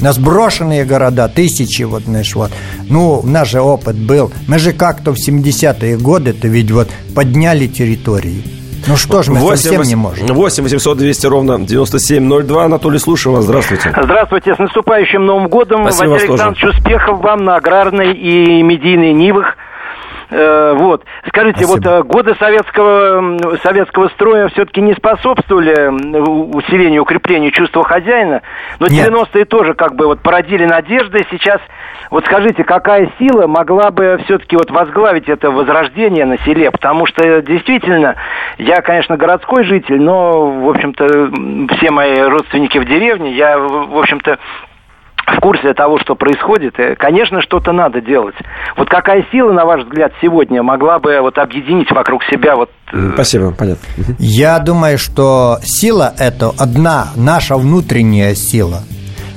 на 0.00 0.12
сброшенные 0.12 0.84
города, 0.84 1.28
тысячи, 1.28 1.82
вот, 1.82 2.02
знаешь, 2.02 2.34
вот. 2.34 2.50
Ну, 2.90 3.20
у 3.20 3.26
нас 3.26 3.48
же 3.48 3.60
опыт 3.60 3.96
был. 3.96 4.32
Мы 4.48 4.58
же 4.58 4.72
как-то 4.72 5.12
в 5.12 5.16
70-е 5.16 5.96
годы-то 5.96 6.48
ведь 6.48 6.70
вот 6.70 6.88
подняли 7.14 7.66
территории. 7.66 8.42
Ну 8.86 8.96
что 8.96 9.22
ж, 9.22 9.28
мы 9.28 9.40
8, 9.40 9.56
совсем 9.56 9.78
8, 9.78 9.88
не 9.88 9.96
можем. 9.96 10.26
8 10.26 10.62
800 10.62 10.98
200 10.98 11.26
ровно 11.26 11.58
9702. 11.58 12.64
Анатолий, 12.64 12.98
слушаю 12.98 13.34
вас. 13.36 13.44
Здравствуйте. 13.44 13.94
Здравствуйте. 14.02 14.54
С 14.54 14.58
наступающим 14.58 15.24
Новым 15.24 15.48
годом. 15.48 15.84
Спасибо 15.84 16.10
Василий 16.10 16.32
Александрович, 16.32 16.76
успехов 16.76 17.20
вам 17.20 17.44
на 17.44 17.56
аграрной 17.56 18.12
и 18.12 18.62
медийной 18.62 19.14
нивах. 19.14 19.56
Э, 20.30 20.74
вот. 20.76 21.04
Скажите, 21.28 21.64
Спасибо. 21.64 21.90
вот 21.90 22.00
э, 22.00 22.02
годы 22.04 22.34
советского, 22.36 23.56
советского 23.62 24.08
строя 24.08 24.48
все-таки 24.48 24.80
не 24.80 24.94
способствовали 24.94 25.88
усилению, 26.56 27.02
укреплению 27.02 27.50
чувства 27.50 27.84
хозяина, 27.84 28.42
но 28.78 28.86
90-е 28.86 29.44
тоже 29.44 29.74
как 29.74 29.94
бы 29.94 30.06
вот 30.06 30.20
породили 30.20 30.64
надежды. 30.64 31.26
Сейчас, 31.30 31.60
вот 32.10 32.24
скажите, 32.24 32.64
какая 32.64 33.10
сила 33.18 33.46
могла 33.46 33.90
бы 33.90 34.20
все-таки 34.24 34.56
вот 34.56 34.70
возглавить 34.70 35.28
это 35.28 35.50
возрождение 35.50 36.24
на 36.24 36.38
селе? 36.38 36.70
Потому 36.70 37.06
что 37.06 37.42
действительно, 37.42 38.16
я, 38.58 38.80
конечно, 38.82 39.16
городской 39.16 39.64
житель, 39.64 40.00
но, 40.00 40.50
в 40.50 40.68
общем-то, 40.68 41.76
все 41.76 41.90
мои 41.90 42.18
родственники 42.20 42.78
в 42.78 42.84
деревне, 42.84 43.32
я, 43.32 43.58
в 43.58 43.98
общем-то, 43.98 44.38
в 45.26 45.40
курсе 45.40 45.74
того, 45.74 45.98
что 45.98 46.14
происходит, 46.14 46.78
э, 46.78 46.96
конечно, 46.96 47.40
что-то 47.42 47.72
надо 47.72 48.00
делать. 48.00 48.34
Вот 48.76 48.88
какая 48.88 49.24
сила, 49.30 49.52
на 49.52 49.64
ваш 49.64 49.84
взгляд, 49.84 50.12
сегодня 50.20 50.62
могла 50.62 50.98
бы 50.98 51.18
вот 51.20 51.38
объединить 51.38 51.90
вокруг 51.90 52.22
себя 52.24 52.56
вот... 52.56 52.70
Э, 52.92 53.10
Спасибо, 53.14 53.52
понятно. 53.52 53.82
Я 54.18 54.58
думаю, 54.58 54.98
что 54.98 55.58
сила 55.62 56.12
это 56.18 56.50
одна, 56.58 57.08
наша 57.16 57.56
внутренняя 57.56 58.34
сила. 58.34 58.82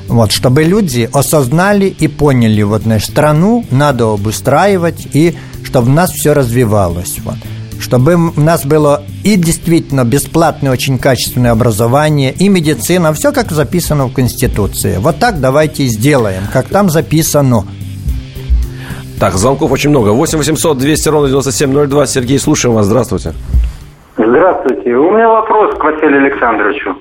Вот, 0.10 0.32
чтобы 0.32 0.64
люди 0.64 1.10
осознали 1.14 1.86
и 1.86 2.08
поняли, 2.08 2.62
вот, 2.62 2.86
нашу 2.86 3.08
страну 3.08 3.66
надо 3.72 4.14
обустраивать, 4.14 5.06
и 5.14 5.36
чтобы 5.66 5.90
у 5.90 5.94
нас 5.94 6.12
все 6.12 6.34
развивалось. 6.34 7.20
Вот 7.26 7.36
чтобы 7.80 8.16
у 8.16 8.40
нас 8.40 8.66
было 8.66 9.04
и 9.24 9.36
действительно 9.36 10.04
бесплатное, 10.04 10.72
очень 10.72 10.98
качественное 10.98 11.52
образование, 11.52 12.34
и 12.34 12.50
медицина, 12.50 13.14
все 13.14 13.32
как 13.32 13.52
записано 13.52 14.08
в 14.08 14.14
Конституции. 14.14 14.98
Вот 15.00 15.20
так 15.20 15.40
давайте 15.40 15.84
и 15.84 15.88
сделаем, 15.88 16.44
как 16.52 16.68
там 16.68 16.90
записано. 16.90 17.64
Так, 19.20 19.34
звонков 19.34 19.72
очень 19.72 19.90
много. 19.90 20.10
8 20.10 20.38
800 20.38 20.78
200 20.78 21.10
ровно 21.10 21.28
9702. 21.30 22.06
Сергей, 22.06 22.38
слушаем 22.38 22.76
вас. 22.76 22.86
Здравствуйте. 22.86 23.34
Здравствуйте. 24.16 24.94
У 24.94 25.12
меня 25.12 25.28
вопрос 25.28 25.74
к 25.76 25.84
Василию 25.84 26.26
Александровичу. 26.26 26.96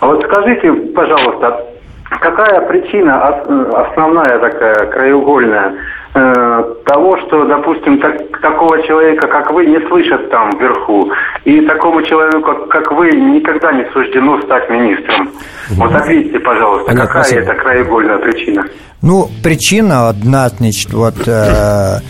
А 0.00 0.06
вот 0.06 0.24
скажите, 0.24 0.72
пожалуйста, 0.94 1.64
какая 2.08 2.60
причина 2.62 3.28
основная 3.28 4.38
такая, 4.40 4.86
краеугольная, 4.86 5.74
того, 6.12 7.16
что, 7.18 7.44
допустим, 7.44 8.00
так, 8.00 8.40
такого 8.40 8.82
человека, 8.82 9.28
как 9.28 9.52
вы, 9.52 9.66
не 9.66 9.78
слышат 9.88 10.28
там 10.30 10.50
вверху. 10.58 11.10
И 11.44 11.60
такому 11.62 12.02
человеку, 12.02 12.66
как, 12.68 12.90
вы, 12.92 13.10
никогда 13.12 13.72
не 13.72 13.84
суждено 13.92 14.40
стать 14.42 14.68
министром. 14.70 15.30
Вот 15.70 15.94
ответьте, 15.94 16.40
пожалуйста, 16.40 16.86
Понятно, 16.86 17.06
какая 17.06 17.22
спасибо. 17.24 17.42
это 17.42 17.54
краеугольная 17.54 18.18
причина? 18.18 18.64
Ну, 19.02 19.28
причина 19.42 20.08
одна, 20.08 20.48
значит, 20.48 20.92
вот... 20.92 21.28
Э, 21.28 22.00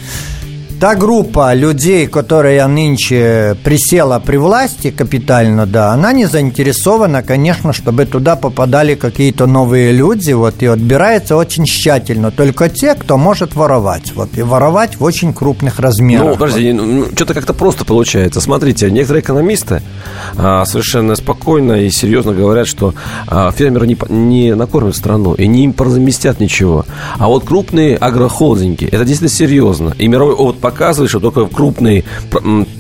Та 0.81 0.95
группа 0.95 1.53
людей, 1.53 2.07
которая 2.07 2.66
нынче 2.66 3.55
присела 3.62 4.19
при 4.19 4.38
власти 4.38 4.90
капитально, 4.90 5.66
да, 5.66 5.93
она 5.93 6.14
не 6.14 6.25
заинтересована, 6.25 7.23
конечно, 7.23 7.75
чтобы 7.75 8.07
туда 8.07 8.35
попадали 8.35 8.95
какие-то 8.95 9.47
новые 9.47 9.93
люди, 9.93 10.33
вот, 10.33 10.62
и 10.62 10.66
отбирается 10.66 11.37
очень 11.37 11.66
тщательно. 11.66 12.31
Только 12.31 12.71
те, 12.71 12.95
кто 12.95 13.19
может 13.19 13.55
воровать, 13.57 14.12
вот, 14.14 14.38
и 14.38 14.43
воровать 14.43 14.99
в 14.99 15.05
очень 15.05 15.35
крупных 15.35 15.81
размерах. 15.81 16.29
Ну, 16.29 16.37
подожди, 16.37 16.73
вот. 16.73 16.83
ну, 16.83 17.07
что-то 17.14 17.35
как-то 17.35 17.53
просто 17.53 17.85
получается. 17.85 18.40
Смотрите, 18.40 18.90
некоторые 18.90 19.21
экономисты 19.21 19.83
а, 20.38 20.64
совершенно 20.64 21.14
спокойно 21.14 21.75
и 21.75 21.90
серьезно 21.90 22.33
говорят, 22.33 22.66
что 22.66 22.95
а, 23.27 23.53
фермеры 23.53 23.87
не, 23.87 23.99
не 24.09 24.55
накормят 24.55 24.97
страну 24.97 25.35
и 25.35 25.47
не 25.47 25.64
им 25.64 25.75
разместят 25.77 26.40
ничего. 26.40 26.87
А 27.19 27.27
вот 27.27 27.45
крупные 27.45 27.99
агрохолдинги, 27.99 28.87
это 28.87 29.05
действительно 29.05 29.29
серьезно. 29.29 29.95
И 29.99 30.09
мировой 30.09 30.33
опыт 30.35 30.69
показывает, 30.70 31.11
что 31.11 31.20
только 31.20 31.46
крупный 31.46 32.04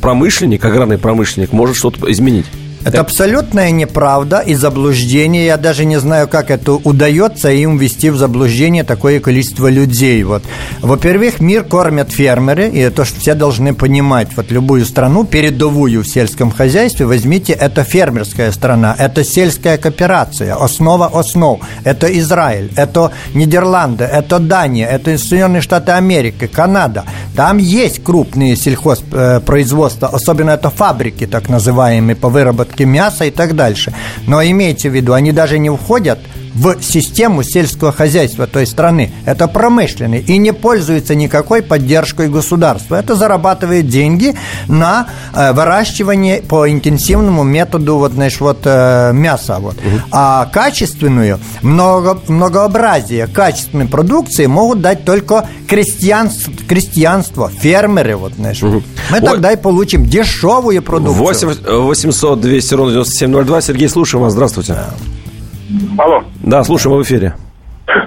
промышленник, 0.00 0.64
аграрный 0.64 0.98
промышленник 0.98 1.52
может 1.52 1.76
что-то 1.76 2.10
изменить. 2.10 2.46
Это 2.82 3.00
абсолютная 3.02 3.70
неправда 3.72 4.38
и 4.38 4.54
заблуждение. 4.54 5.44
Я 5.44 5.58
даже 5.58 5.84
не 5.84 6.00
знаю, 6.00 6.28
как 6.28 6.50
это 6.50 6.72
удается 6.72 7.50
им 7.50 7.76
ввести 7.76 8.08
в 8.08 8.16
заблуждение 8.16 8.84
такое 8.84 9.20
количество 9.20 9.68
людей. 9.68 10.22
Вот. 10.22 10.42
Во-первых, 10.80 11.40
мир 11.40 11.64
кормят 11.64 12.10
фермеры, 12.10 12.70
и 12.70 12.78
это 12.78 13.04
все 13.04 13.34
должны 13.34 13.74
понимать. 13.74 14.28
Вот 14.34 14.50
любую 14.50 14.86
страну, 14.86 15.24
передовую 15.24 16.02
в 16.02 16.08
сельском 16.08 16.50
хозяйстве, 16.50 17.04
возьмите, 17.04 17.52
это 17.52 17.84
фермерская 17.84 18.50
страна, 18.50 18.96
это 18.98 19.24
сельская 19.24 19.76
кооперация, 19.76 20.54
основа 20.54 21.10
основ. 21.12 21.60
Это 21.84 22.06
Израиль, 22.18 22.70
это 22.76 23.12
Нидерланды, 23.34 24.04
это 24.04 24.38
Дания, 24.38 24.88
это 24.88 25.18
Соединенные 25.18 25.60
Штаты 25.60 25.92
Америки, 25.92 26.46
Канада. 26.46 27.04
Там 27.36 27.58
есть 27.58 28.02
крупные 28.02 28.56
сельхозпроизводства, 28.56 30.08
особенно 30.08 30.50
это 30.50 30.70
фабрики, 30.70 31.26
так 31.26 31.48
называемые, 31.48 32.16
по 32.16 32.28
выработке 32.28 32.84
мяса 32.84 33.24
и 33.24 33.30
так 33.30 33.54
дальше. 33.54 33.92
Но 34.26 34.42
имейте 34.42 34.90
в 34.90 34.94
виду, 34.94 35.12
они 35.12 35.32
даже 35.32 35.58
не 35.58 35.70
входят 35.70 36.18
в 36.18 36.39
систему 36.80 37.42
сельского 37.42 37.92
хозяйства 37.92 38.46
той 38.46 38.66
страны. 38.66 39.12
Это 39.24 39.48
промышленный 39.48 40.18
и 40.20 40.38
не 40.38 40.52
пользуется 40.52 41.14
никакой 41.14 41.62
поддержкой 41.62 42.28
государства. 42.28 42.96
Это 42.96 43.14
зарабатывает 43.14 43.88
деньги 43.88 44.34
на 44.68 45.08
э, 45.34 45.52
выращивание 45.52 46.42
по 46.42 46.70
интенсивному 46.70 47.42
методу 47.44 47.96
вот, 47.96 48.12
знаешь, 48.12 48.40
вот, 48.40 48.60
э, 48.64 49.12
мяса. 49.12 49.58
Вот. 49.60 49.76
Угу. 49.76 50.00
А 50.12 50.46
качественную, 50.46 51.38
много, 51.62 52.20
многообразие 52.28 53.26
качественной 53.26 53.86
продукции 53.86 54.46
могут 54.46 54.80
дать 54.80 55.04
только 55.04 55.48
крестьянство, 55.68 56.52
крестьянство 56.68 57.50
фермеры. 57.50 58.16
Вот, 58.16 58.34
знаешь. 58.34 58.62
Угу. 58.62 58.82
Мы 59.10 59.18
Ой. 59.18 59.24
тогда 59.24 59.52
и 59.52 59.56
получим 59.56 60.04
дешевую 60.04 60.82
продукцию. 60.82 61.24
8 61.24 61.82
800 61.84 62.40
200 62.40 62.74
ровно 62.74 62.92
9702. 62.92 63.60
Сергей, 63.60 63.88
слушаем 63.88 64.24
вас. 64.24 64.32
Здравствуйте. 64.32 64.76
Алло. 65.98 66.24
Да, 66.42 66.62
слушаем 66.64 66.96
в 66.96 67.02
эфире. 67.02 67.34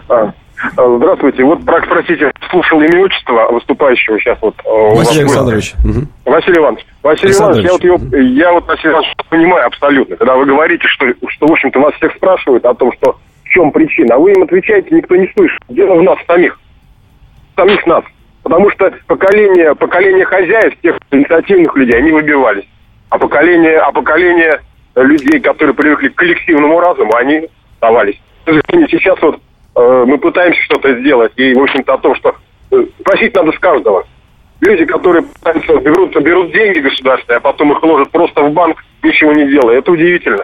А, 0.09 0.33
а, 0.77 0.97
здравствуйте. 0.97 1.43
Вот 1.43 1.63
про, 1.65 1.81
спросите, 1.83 2.31
слушал 2.49 2.81
имя 2.81 3.03
отчество 3.03 3.51
выступающего 3.51 4.19
сейчас 4.19 4.37
вот. 4.41 4.55
Э, 4.65 4.95
Василий 4.95 5.21
Александрович. 5.21 5.73
Угу. 5.83 6.31
Василий 6.31 6.57
Иванович. 6.57 6.85
Василий 7.03 7.33
Иванович, 7.33 7.65
я 7.65 7.71
вот, 7.71 7.83
его, 7.83 8.17
я 8.17 8.51
вот 8.53 8.67
Василий 8.67 8.93
Иванович, 8.93 9.13
понимаю 9.29 9.67
абсолютно, 9.67 10.15
когда 10.15 10.35
вы 10.35 10.45
говорите, 10.45 10.87
что, 10.87 11.05
что, 11.27 11.47
в 11.47 11.51
общем-то, 11.51 11.79
вас 11.79 11.93
всех 11.95 12.13
спрашивают 12.15 12.65
о 12.65 12.73
том, 12.73 12.93
что 12.93 13.17
в 13.43 13.49
чем 13.49 13.71
причина, 13.71 14.15
а 14.15 14.19
вы 14.19 14.31
им 14.31 14.43
отвечаете, 14.43 14.95
никто 14.95 15.15
не 15.15 15.27
слышит. 15.35 15.59
Дело 15.69 15.95
в 15.95 16.03
нас 16.03 16.17
самих. 16.27 16.59
Самих 17.55 17.85
нас. 17.85 18.03
Потому 18.43 18.69
что 18.71 18.91
поколение, 19.07 19.75
поколение 19.75 20.25
хозяев, 20.25 20.73
тех 20.81 20.97
инициативных 21.11 21.75
людей, 21.75 21.97
они 21.97 22.11
выбивались. 22.11 22.65
А 23.09 23.17
поколение, 23.17 23.77
а 23.77 23.91
поколение 23.91 24.59
людей, 24.95 25.39
которые 25.39 25.73
привыкли 25.73 26.09
к 26.09 26.15
коллективному 26.15 26.79
разуму, 26.79 27.15
они 27.15 27.49
оставались. 27.75 28.19
Сейчас 28.45 29.21
вот 29.21 29.39
э, 29.75 30.03
мы 30.07 30.17
пытаемся 30.17 30.61
что-то 30.63 30.99
сделать, 30.99 31.31
и, 31.35 31.53
в 31.53 31.63
общем-то, 31.63 31.93
о 31.93 31.97
том, 31.97 32.15
что 32.15 32.35
э, 32.71 32.83
просить 33.03 33.35
надо 33.35 33.51
с 33.51 33.59
каждого. 33.59 34.05
Люди, 34.61 34.85
которые 34.85 35.23
пытаются, 35.23 35.75
берут, 35.77 36.15
берут 36.21 36.51
деньги 36.53 36.79
государственные, 36.79 37.37
а 37.37 37.41
потом 37.41 37.73
их 37.73 37.83
ложат 37.83 38.11
просто 38.11 38.43
в 38.43 38.53
банк, 38.53 38.83
ничего 39.01 39.33
не 39.33 39.49
делая. 39.49 39.79
Это 39.79 39.91
удивительно. 39.91 40.43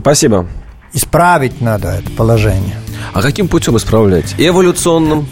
Спасибо. 0.00 0.46
Исправить 0.94 1.60
надо 1.60 1.88
это 1.88 2.10
положение. 2.16 2.76
А 3.12 3.20
каким 3.20 3.46
путем 3.48 3.76
исправлять? 3.76 4.34
Эволюционным, 4.38 5.26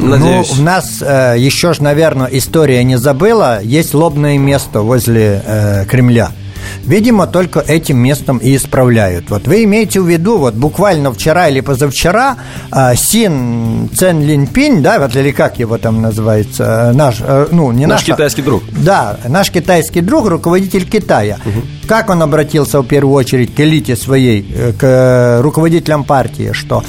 надеюсь? 0.00 0.52
Ну, 0.56 0.62
у 0.62 0.64
нас 0.64 1.02
э, 1.02 1.34
еще 1.38 1.72
же, 1.72 1.82
наверное, 1.82 2.28
история 2.30 2.84
не 2.84 2.96
забыла. 2.96 3.60
Есть 3.62 3.94
лобное 3.94 4.38
место 4.38 4.80
возле 4.80 5.42
э, 5.44 5.84
Кремля– 5.86 6.28
Видимо, 6.84 7.26
только 7.26 7.60
этим 7.60 7.98
местом 7.98 8.38
и 8.38 8.56
исправляют. 8.56 9.30
Вот 9.30 9.46
вы 9.46 9.64
имеете 9.64 10.00
в 10.00 10.08
виду, 10.08 10.38
вот 10.38 10.54
буквально 10.54 11.12
вчера 11.12 11.48
или 11.48 11.60
позавчера 11.60 12.36
э, 12.72 12.94
Син 12.96 13.88
Цен 13.94 14.22
Линпинь, 14.22 14.82
да, 14.82 14.98
вот 14.98 15.14
или 15.16 15.30
как 15.30 15.58
его 15.58 15.78
там 15.78 16.02
называется, 16.02 16.90
э, 16.90 16.92
наш, 16.92 17.16
э, 17.20 17.48
ну, 17.50 17.72
не 17.72 17.86
наш... 17.86 18.00
Наш 18.00 18.16
китайский 18.16 18.42
друг. 18.42 18.62
Да, 18.70 19.18
наш 19.28 19.50
китайский 19.50 20.00
друг, 20.00 20.28
руководитель 20.28 20.88
Китая. 20.88 21.38
Угу. 21.44 21.88
Как 21.88 22.10
он 22.10 22.22
обратился 22.22 22.80
в 22.80 22.86
первую 22.86 23.14
очередь 23.14 23.54
к 23.54 23.60
элите 23.60 23.96
своей, 23.96 24.42
к 24.78 25.40
руководителям 25.42 26.04
партии, 26.04 26.50
что 26.52 26.82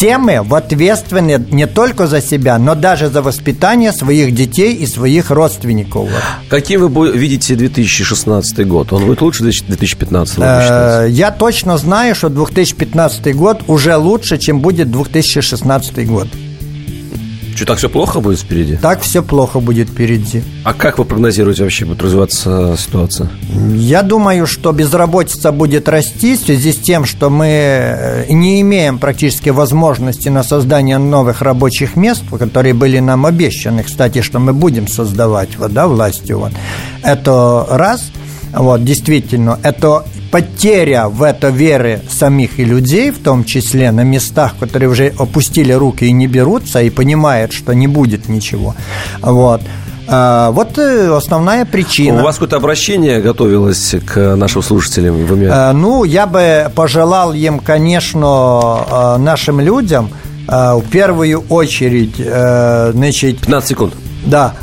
все 0.00 0.16
мы 0.16 0.42
в 0.42 0.54
ответственны 0.54 1.44
не 1.50 1.66
только 1.66 2.06
за 2.06 2.22
себя, 2.22 2.58
но 2.58 2.74
даже 2.74 3.08
за 3.08 3.20
воспитание 3.20 3.92
своих 3.92 4.34
детей 4.34 4.74
и 4.74 4.86
своих 4.86 5.30
родственников. 5.30 6.08
Каким 6.48 6.88
вы 6.88 7.12
видите 7.12 7.54
2016 7.54 8.66
год? 8.66 8.94
Он 8.94 9.04
будет 9.04 9.20
лучше 9.20 9.44
2015? 9.44 10.38
Э, 10.38 11.06
я 11.10 11.30
точно 11.30 11.76
знаю, 11.76 12.14
что 12.14 12.30
2015 12.30 13.36
год 13.36 13.64
уже 13.66 13.94
лучше, 13.96 14.38
чем 14.38 14.60
будет 14.60 14.90
2016 14.90 16.08
год. 16.08 16.28
Что, 17.54 17.66
так 17.66 17.78
все 17.78 17.88
плохо 17.88 18.20
будет 18.20 18.40
впереди? 18.40 18.76
Так 18.76 19.00
все 19.00 19.22
плохо 19.22 19.60
будет 19.60 19.88
впереди. 19.88 20.42
А 20.64 20.74
как 20.74 20.98
вы 20.98 21.04
прогнозируете 21.04 21.62
вообще 21.62 21.84
будет 21.84 22.02
развиваться 22.02 22.76
ситуация? 22.78 23.28
Я 23.74 24.02
думаю, 24.02 24.46
что 24.46 24.72
безработица 24.72 25.52
будет 25.52 25.88
расти 25.88 26.36
в 26.36 26.40
связи 26.40 26.72
с 26.72 26.76
тем, 26.76 27.04
что 27.04 27.30
мы 27.30 27.46
э, 27.46 28.32
не 28.32 28.60
имеем 28.60 28.98
практически 28.98 29.50
возможности 29.50 30.28
на 30.28 30.42
создание 30.42 30.98
новых 30.98 31.42
рабочих 31.42 31.96
мест, 31.96 32.22
которые 32.38 32.74
были 32.74 32.98
нам 32.98 33.26
обещаны, 33.26 33.82
кстати, 33.82 34.22
что 34.22 34.38
мы 34.38 34.52
будем 34.52 34.86
создавать 34.86 35.56
вот, 35.58 35.72
да, 35.72 35.86
властью. 35.86 36.38
Вот. 36.38 36.52
Это 37.02 37.66
раз. 37.68 38.10
Вот, 38.52 38.84
действительно, 38.84 39.60
это 39.62 40.04
потеря 40.30 41.08
в 41.08 41.22
это 41.22 41.48
веры 41.48 42.00
самих 42.08 42.58
и 42.58 42.64
людей, 42.64 43.10
в 43.10 43.18
том 43.18 43.44
числе 43.44 43.90
на 43.90 44.02
местах, 44.02 44.54
которые 44.58 44.88
уже 44.88 45.12
опустили 45.18 45.72
руки 45.72 46.04
и 46.04 46.12
не 46.12 46.26
берутся, 46.26 46.82
и 46.82 46.90
понимают, 46.90 47.52
что 47.52 47.72
не 47.72 47.86
будет 47.86 48.28
ничего. 48.28 48.74
Вот. 49.20 49.62
А, 50.12 50.50
вот 50.50 50.76
э, 50.78 51.14
основная 51.14 51.64
причина. 51.64 52.20
У 52.20 52.24
вас 52.24 52.36
какое-то 52.36 52.56
обращение 52.56 53.20
готовилось 53.20 53.94
к 54.06 54.36
нашим 54.36 54.62
слушателям? 54.62 55.16
А, 55.50 55.72
ну, 55.72 56.04
я 56.04 56.26
бы 56.26 56.70
пожелал 56.74 57.32
им, 57.32 57.60
конечно, 57.60 58.86
э, 58.90 59.16
нашим 59.18 59.60
людям 59.60 60.10
в 60.48 60.82
первую 60.90 61.44
очередь, 61.48 62.16
значит... 62.16 63.38
15 63.38 63.68
секунд. 63.68 63.94
Да, 64.24 64.54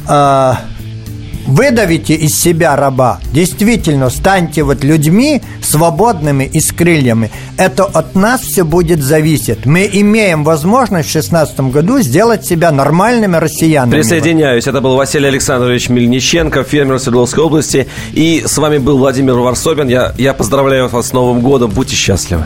выдавите 1.48 2.14
из 2.14 2.40
себя 2.40 2.76
раба, 2.76 3.20
действительно 3.34 4.10
станьте 4.10 4.64
вот 4.64 4.84
людьми 4.84 5.42
свободными 5.62 6.44
и 6.44 6.60
с 6.60 6.72
крыльями. 6.72 7.32
Это 7.58 7.86
от 7.86 8.16
нас 8.16 8.42
все 8.42 8.64
будет 8.64 9.02
зависеть. 9.02 9.66
Мы 9.66 9.90
имеем 9.92 10.44
возможность 10.44 11.10
в 11.10 11.14
2016 11.14 11.60
году 11.72 12.00
сделать 12.00 12.46
себя 12.46 12.72
нормальными 12.72 13.38
россиянами. 13.38 13.92
Присоединяюсь. 13.92 14.68
Это 14.68 14.82
был 14.82 14.96
Василий 14.96 15.28
Александрович 15.28 15.90
Мельниченко, 15.90 16.64
фермер 16.64 17.00
Свердловской 17.00 17.44
области. 17.44 17.88
И 18.14 18.44
с 18.46 18.58
вами 18.58 18.78
был 18.78 18.98
Владимир 18.98 19.36
Варсобин. 19.36 19.88
Я, 19.88 20.14
я 20.18 20.34
поздравляю 20.34 20.88
вас 20.90 21.08
с 21.08 21.14
Новым 21.14 21.42
годом. 21.42 21.72
Будьте 21.72 21.96
счастливы. 21.96 22.46